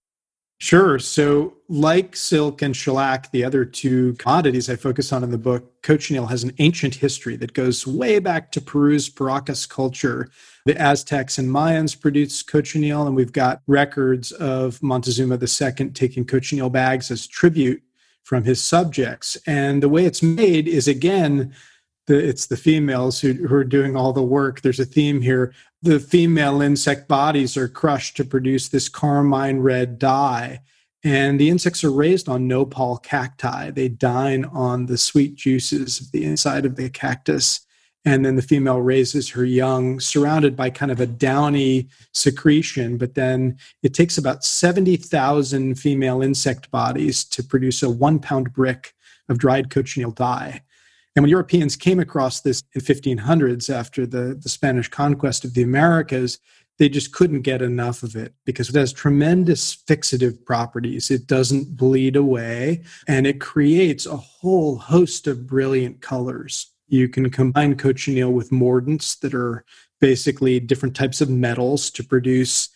[0.62, 0.98] Sure.
[0.98, 5.80] So, like silk and shellac, the other two commodities I focus on in the book,
[5.82, 10.28] cochineal has an ancient history that goes way back to Peru's Paracas culture.
[10.66, 16.68] The Aztecs and Mayans produced cochineal, and we've got records of Montezuma II taking cochineal
[16.68, 17.82] bags as tribute
[18.22, 19.38] from his subjects.
[19.46, 21.54] And the way it's made is again,
[22.10, 24.60] the, it's the females who, who are doing all the work.
[24.60, 25.52] There's a theme here
[25.82, 30.60] the female insect bodies are crushed to produce this carmine red dye.
[31.02, 33.70] And the insects are raised on nopal cacti.
[33.70, 37.60] They dine on the sweet juices of the inside of the cactus.
[38.04, 42.98] And then the female raises her young, surrounded by kind of a downy secretion.
[42.98, 48.94] But then it takes about 70,000 female insect bodies to produce a one pound brick
[49.30, 50.62] of dried cochineal dye.
[51.16, 55.62] And when Europeans came across this in 1500s after the, the Spanish conquest of the
[55.62, 56.38] Americas,
[56.78, 61.10] they just couldn't get enough of it because it has tremendous fixative properties.
[61.10, 66.72] It doesn't bleed away and it creates a whole host of brilliant colors.
[66.88, 69.64] You can combine cochineal with mordants that are
[70.00, 72.70] basically different types of metals to produce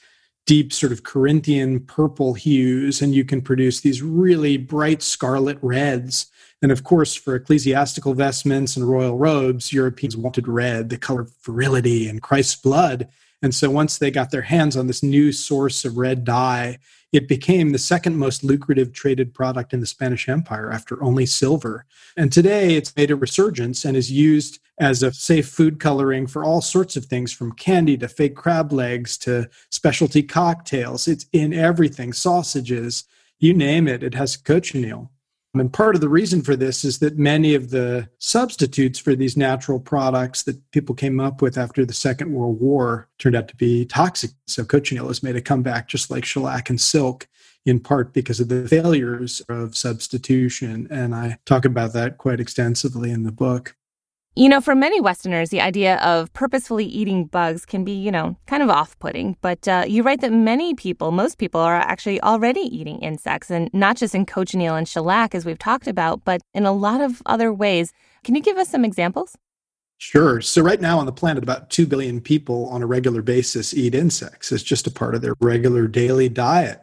[0.46, 6.26] deep sort of Corinthian purple hues, and you can produce these really bright scarlet reds
[6.64, 11.36] and of course, for ecclesiastical vestments and royal robes, Europeans wanted red, the color of
[11.42, 13.06] virility and Christ's blood.
[13.42, 16.78] And so once they got their hands on this new source of red dye,
[17.12, 21.84] it became the second most lucrative traded product in the Spanish Empire after only silver.
[22.16, 26.44] And today it's made a resurgence and is used as a safe food coloring for
[26.44, 31.08] all sorts of things from candy to fake crab legs to specialty cocktails.
[31.08, 33.04] It's in everything, sausages,
[33.38, 35.10] you name it, it has cochineal.
[35.54, 39.36] And part of the reason for this is that many of the substitutes for these
[39.36, 43.56] natural products that people came up with after the Second World War turned out to
[43.56, 44.32] be toxic.
[44.46, 47.28] So cochineal has made a comeback just like shellac and silk,
[47.64, 50.88] in part because of the failures of substitution.
[50.90, 53.76] And I talk about that quite extensively in the book.
[54.36, 58.36] You know, for many Westerners, the idea of purposefully eating bugs can be, you know,
[58.46, 59.36] kind of off putting.
[59.40, 63.70] But uh, you write that many people, most people, are actually already eating insects, and
[63.72, 67.22] not just in cochineal and shellac, as we've talked about, but in a lot of
[67.26, 67.92] other ways.
[68.24, 69.36] Can you give us some examples?
[69.98, 70.40] Sure.
[70.40, 73.94] So, right now on the planet, about 2 billion people on a regular basis eat
[73.94, 74.50] insects.
[74.50, 76.80] It's just a part of their regular daily diet.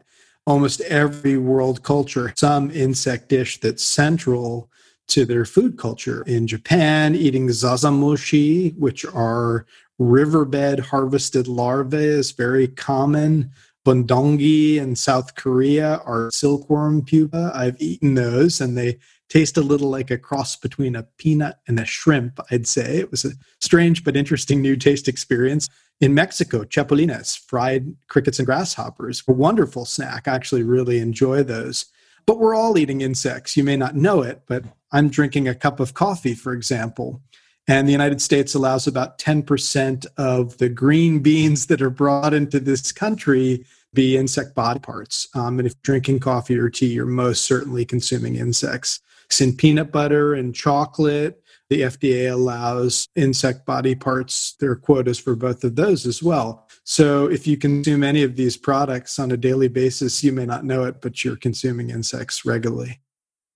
[0.47, 4.71] Almost every world culture, some insect dish that's central
[5.11, 6.23] to their food culture.
[6.25, 9.65] In Japan, eating zazamushi, which are
[9.99, 13.51] riverbed harvested larvae, is very common.
[13.85, 17.51] Beondegi in South Korea are silkworm pupa.
[17.53, 21.79] I've eaten those and they taste a little like a cross between a peanut and
[21.79, 22.97] a shrimp, I'd say.
[22.97, 25.69] It was a strange but interesting new taste experience.
[25.99, 30.27] In Mexico, chapulines, fried crickets and grasshoppers, a wonderful snack.
[30.27, 31.85] I actually really enjoy those.
[32.25, 33.57] But we're all eating insects.
[33.57, 37.21] You may not know it, but I'm drinking a cup of coffee, for example.
[37.67, 42.59] And the United States allows about 10% of the green beans that are brought into
[42.59, 45.27] this country be insect body parts.
[45.35, 48.99] Um, and if drinking coffee or tea, you're most certainly consuming insects.
[49.39, 54.55] In peanut butter and chocolate, the FDA allows insect body parts.
[54.59, 56.67] There are quotas for both of those as well.
[56.83, 60.65] So if you consume any of these products on a daily basis, you may not
[60.65, 62.99] know it, but you're consuming insects regularly.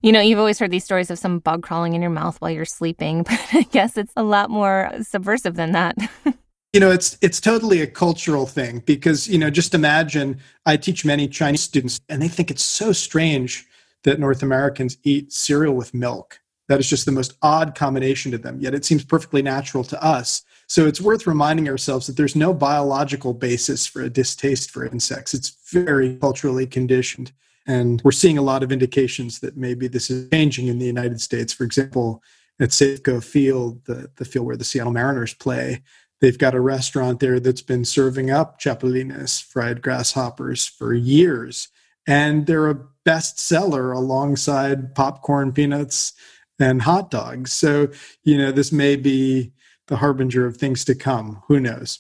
[0.02, 2.52] You know, you've always heard these stories of some bug crawling in your mouth while
[2.52, 5.98] you're sleeping, but I guess it's a lot more subversive than that.
[6.74, 11.06] you know, it's it's totally a cultural thing because, you know, just imagine I teach
[11.06, 13.66] many Chinese students and they think it's so strange
[14.04, 16.40] that North Americans eat cereal with milk.
[16.68, 20.04] That is just the most odd combination to them, yet it seems perfectly natural to
[20.04, 20.44] us.
[20.68, 25.34] So it's worth reminding ourselves that there's no biological basis for a distaste for insects.
[25.34, 27.32] It's very culturally conditioned.
[27.68, 31.22] And we're seeing a lot of indications that maybe this is changing in the United
[31.22, 31.54] States.
[31.54, 32.22] For example,
[32.60, 35.82] at Safeco Field, the, the field where the Seattle Mariners play,
[36.22, 41.68] They've got a restaurant there that's been serving up chapulines, fried grasshoppers, for years.
[42.08, 46.14] And they're a bestseller alongside popcorn, peanuts,
[46.58, 47.52] and hot dogs.
[47.52, 47.90] So,
[48.24, 49.52] you know, this may be
[49.88, 51.42] the harbinger of things to come.
[51.48, 52.00] Who knows?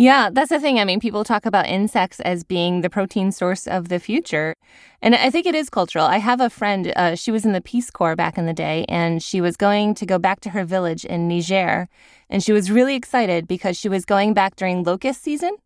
[0.00, 0.78] Yeah, that's the thing.
[0.78, 4.54] I mean, people talk about insects as being the protein source of the future.
[5.02, 6.04] And I think it is cultural.
[6.04, 8.84] I have a friend, uh, she was in the Peace Corps back in the day,
[8.88, 11.88] and she was going to go back to her village in Niger.
[12.30, 15.56] And she was really excited because she was going back during locust season,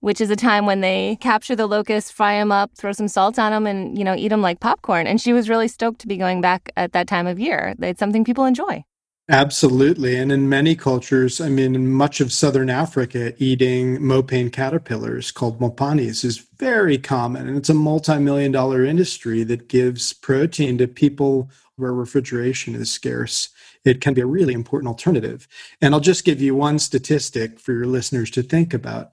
[0.00, 3.38] which is a time when they capture the locusts, fry them up, throw some salt
[3.38, 5.06] on them, and, you know, eat them like popcorn.
[5.06, 7.76] And she was really stoked to be going back at that time of year.
[7.80, 8.84] It's something people enjoy.
[9.28, 10.16] Absolutely.
[10.16, 15.58] And in many cultures, I mean, in much of southern Africa, eating mopane caterpillars called
[15.58, 17.48] mopanis is very common.
[17.48, 22.88] And it's a multi million dollar industry that gives protein to people where refrigeration is
[22.88, 23.48] scarce.
[23.84, 25.48] It can be a really important alternative.
[25.82, 29.10] And I'll just give you one statistic for your listeners to think about.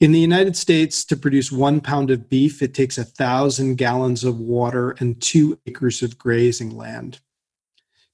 [0.00, 4.22] In the United States, to produce one pound of beef, it takes a thousand gallons
[4.22, 7.20] of water and two acres of grazing land.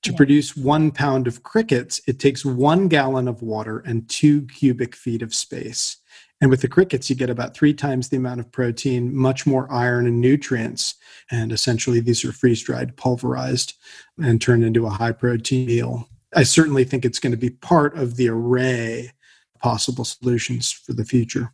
[0.03, 0.17] To yeah.
[0.17, 5.23] produce one pound of crickets, it takes one gallon of water and two cubic feet
[5.23, 5.99] of space.
[6.41, 9.73] And with the crickets, you get about three times the amount of protein, much more
[9.73, 10.97] iron and nutrients.
[11.31, 13.75] And essentially, these are freeze dried, pulverized,
[14.21, 16.09] and turned into a high protein meal.
[16.35, 19.13] I certainly think it's going to be part of the array
[19.55, 21.53] of possible solutions for the future.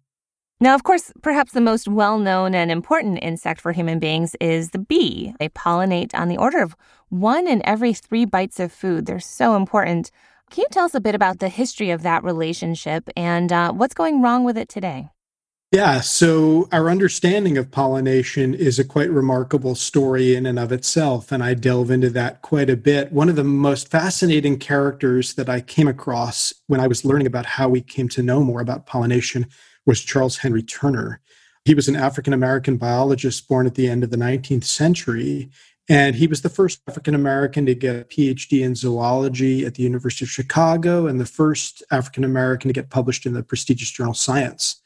[0.60, 4.70] Now, of course, perhaps the most well known and important insect for human beings is
[4.70, 5.34] the bee.
[5.38, 6.74] They pollinate on the order of
[7.08, 9.06] one in every three bites of food.
[9.06, 10.10] They're so important.
[10.50, 13.94] Can you tell us a bit about the history of that relationship and uh, what's
[13.94, 15.10] going wrong with it today?
[15.70, 21.30] Yeah, so our understanding of pollination is a quite remarkable story in and of itself,
[21.30, 23.12] and I delve into that quite a bit.
[23.12, 27.44] One of the most fascinating characters that I came across when I was learning about
[27.44, 29.46] how we came to know more about pollination
[29.84, 31.20] was Charles Henry Turner.
[31.66, 35.50] He was an African American biologist born at the end of the 19th century.
[35.88, 39.82] And he was the first African American to get a PhD in zoology at the
[39.82, 44.14] University of Chicago and the first African American to get published in the prestigious journal
[44.14, 44.82] Science.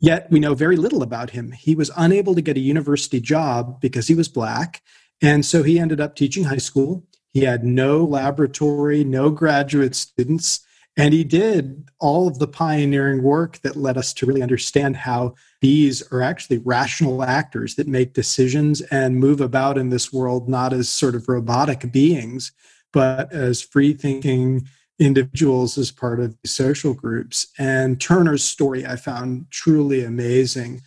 [0.00, 1.52] Yet we know very little about him.
[1.52, 4.82] He was unable to get a university job because he was black.
[5.22, 7.04] And so he ended up teaching high school.
[7.32, 10.63] He had no laboratory, no graduate students.
[10.96, 15.34] And he did all of the pioneering work that led us to really understand how
[15.60, 20.72] bees are actually rational actors that make decisions and move about in this world not
[20.72, 22.52] as sort of robotic beings,
[22.92, 24.68] but as free thinking
[25.00, 27.48] individuals as part of social groups.
[27.58, 30.80] And Turner's story I found truly amazing.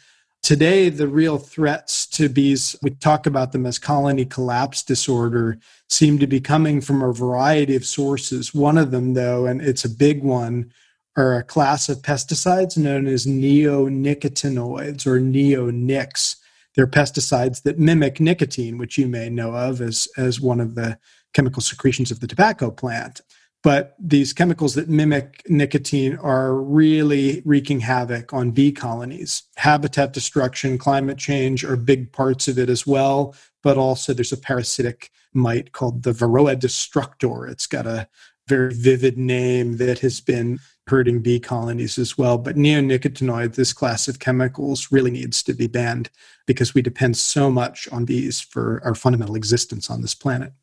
[0.48, 6.20] Today, the real threats to bees, we talk about them as colony collapse disorder, seem
[6.20, 8.54] to be coming from a variety of sources.
[8.54, 10.72] One of them, though, and it's a big one,
[11.18, 16.38] are a class of pesticides known as neonicotinoids or neonics.
[16.76, 20.98] They're pesticides that mimic nicotine, which you may know of as, as one of the
[21.34, 23.20] chemical secretions of the tobacco plant.
[23.68, 29.44] But these chemicals that mimic nicotine are really wreaking havoc on bee colonies.
[29.58, 33.36] Habitat destruction, climate change are big parts of it as well.
[33.64, 37.46] But also, there's a parasitic mite called the Varroa destructor.
[37.46, 38.08] It's got a
[38.48, 42.38] very vivid name that has been hurting bee colonies as well.
[42.38, 46.10] But neonicotinoid, this class of chemicals, really needs to be banned
[46.46, 50.54] because we depend so much on bees for our fundamental existence on this planet.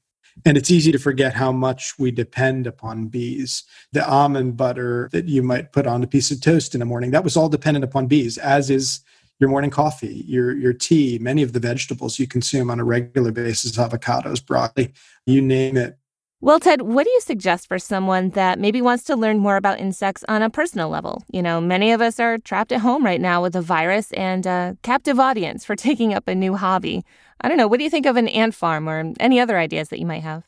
[0.44, 3.64] And it's easy to forget how much we depend upon bees.
[3.92, 7.12] The almond butter that you might put on a piece of toast in the morning,
[7.12, 9.00] that was all dependent upon bees, as is
[9.40, 13.32] your morning coffee, your, your tea, many of the vegetables you consume on a regular
[13.32, 14.92] basis, avocados, broccoli,
[15.26, 15.98] you name it.
[16.44, 19.80] Well, Ted, what do you suggest for someone that maybe wants to learn more about
[19.80, 21.22] insects on a personal level?
[21.32, 24.44] You know, many of us are trapped at home right now with a virus and
[24.44, 27.02] a captive audience for taking up a new hobby.
[27.40, 27.66] I don't know.
[27.66, 30.22] What do you think of an ant farm or any other ideas that you might
[30.22, 30.44] have?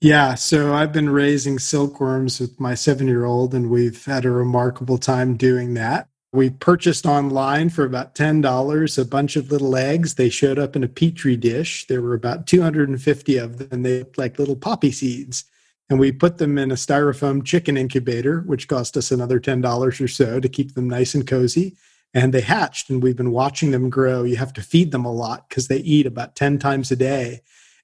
[0.00, 4.32] Yeah, so I've been raising silkworms with my seven year old, and we've had a
[4.32, 6.09] remarkable time doing that.
[6.32, 10.14] We purchased online for about $10 a bunch of little eggs.
[10.14, 11.86] They showed up in a petri dish.
[11.88, 13.82] There were about 250 of them.
[13.82, 15.44] They looked like little poppy seeds.
[15.88, 20.08] And we put them in a styrofoam chicken incubator, which cost us another $10 or
[20.08, 21.76] so to keep them nice and cozy
[22.12, 25.12] and they hatched and we've been watching them grow you have to feed them a
[25.12, 27.40] lot because they eat about 10 times a day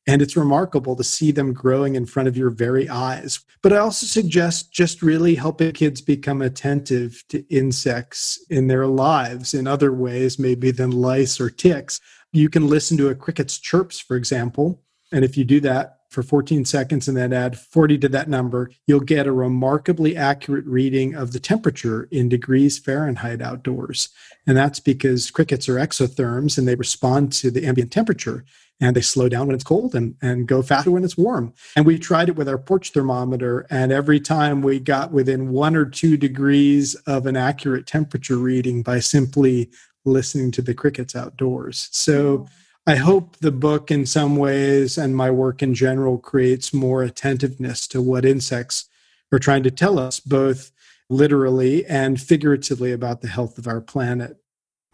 [0.06, 3.40] and it's remarkable to see them growing in front of your very eyes.
[3.62, 9.54] But i also suggest just really helping kids become attentive to insects in their lives
[9.54, 12.00] in other ways maybe than lice or ticks.
[12.32, 14.82] You can listen to a cricket's chirps for example.
[15.12, 18.70] And if you do that for 14 seconds and then add 40 to that number,
[18.86, 24.08] you'll get a remarkably accurate reading of the temperature in degrees Fahrenheit outdoors.
[24.46, 28.44] And that's because crickets are exotherms and they respond to the ambient temperature
[28.80, 31.52] and they slow down when it's cold and, and go faster when it's warm.
[31.76, 35.76] And we tried it with our porch thermometer, and every time we got within one
[35.76, 39.70] or two degrees of an accurate temperature reading by simply
[40.04, 41.88] listening to the crickets outdoors.
[41.90, 42.46] So
[42.86, 47.88] I hope the book, in some ways, and my work in general, creates more attentiveness
[47.88, 48.88] to what insects
[49.32, 50.70] are trying to tell us, both
[51.10, 54.36] literally and figuratively, about the health of our planet.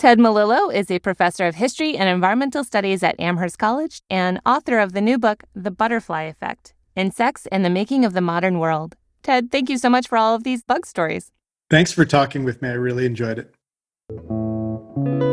[0.03, 4.81] Ted Melillo is a professor of history and environmental studies at Amherst College and author
[4.81, 8.97] of the new book, The Butterfly Effect Insects and the Making of the Modern World.
[9.23, 11.31] Ted, thank you so much for all of these bug stories.
[11.71, 12.71] Thanks for talking with me.
[12.71, 15.32] I really enjoyed it.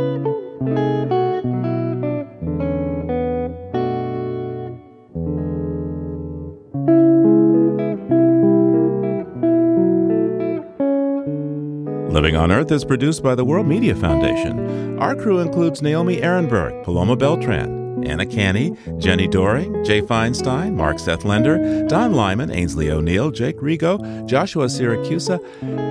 [12.10, 14.98] Living on Earth is produced by the World Media Foundation.
[14.98, 21.24] Our crew includes Naomi Arenberg, Paloma Beltran, Anna Canny, Jenni Doering, Jay Feinstein, Mark Seth
[21.24, 25.40] Lender, Don Lyman, Aynsley O'Neill, Jake Rigo, Joshua Siracusa,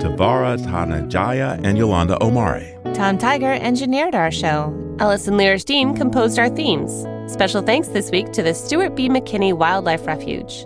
[0.01, 2.75] Tavara Tanajaya, and Yolanda Omari.
[2.93, 4.75] Tom Tiger engineered our show.
[4.99, 7.05] Ellison Lierstein composed our themes.
[7.31, 9.07] Special thanks this week to the Stewart B.
[9.07, 10.65] McKinney Wildlife Refuge.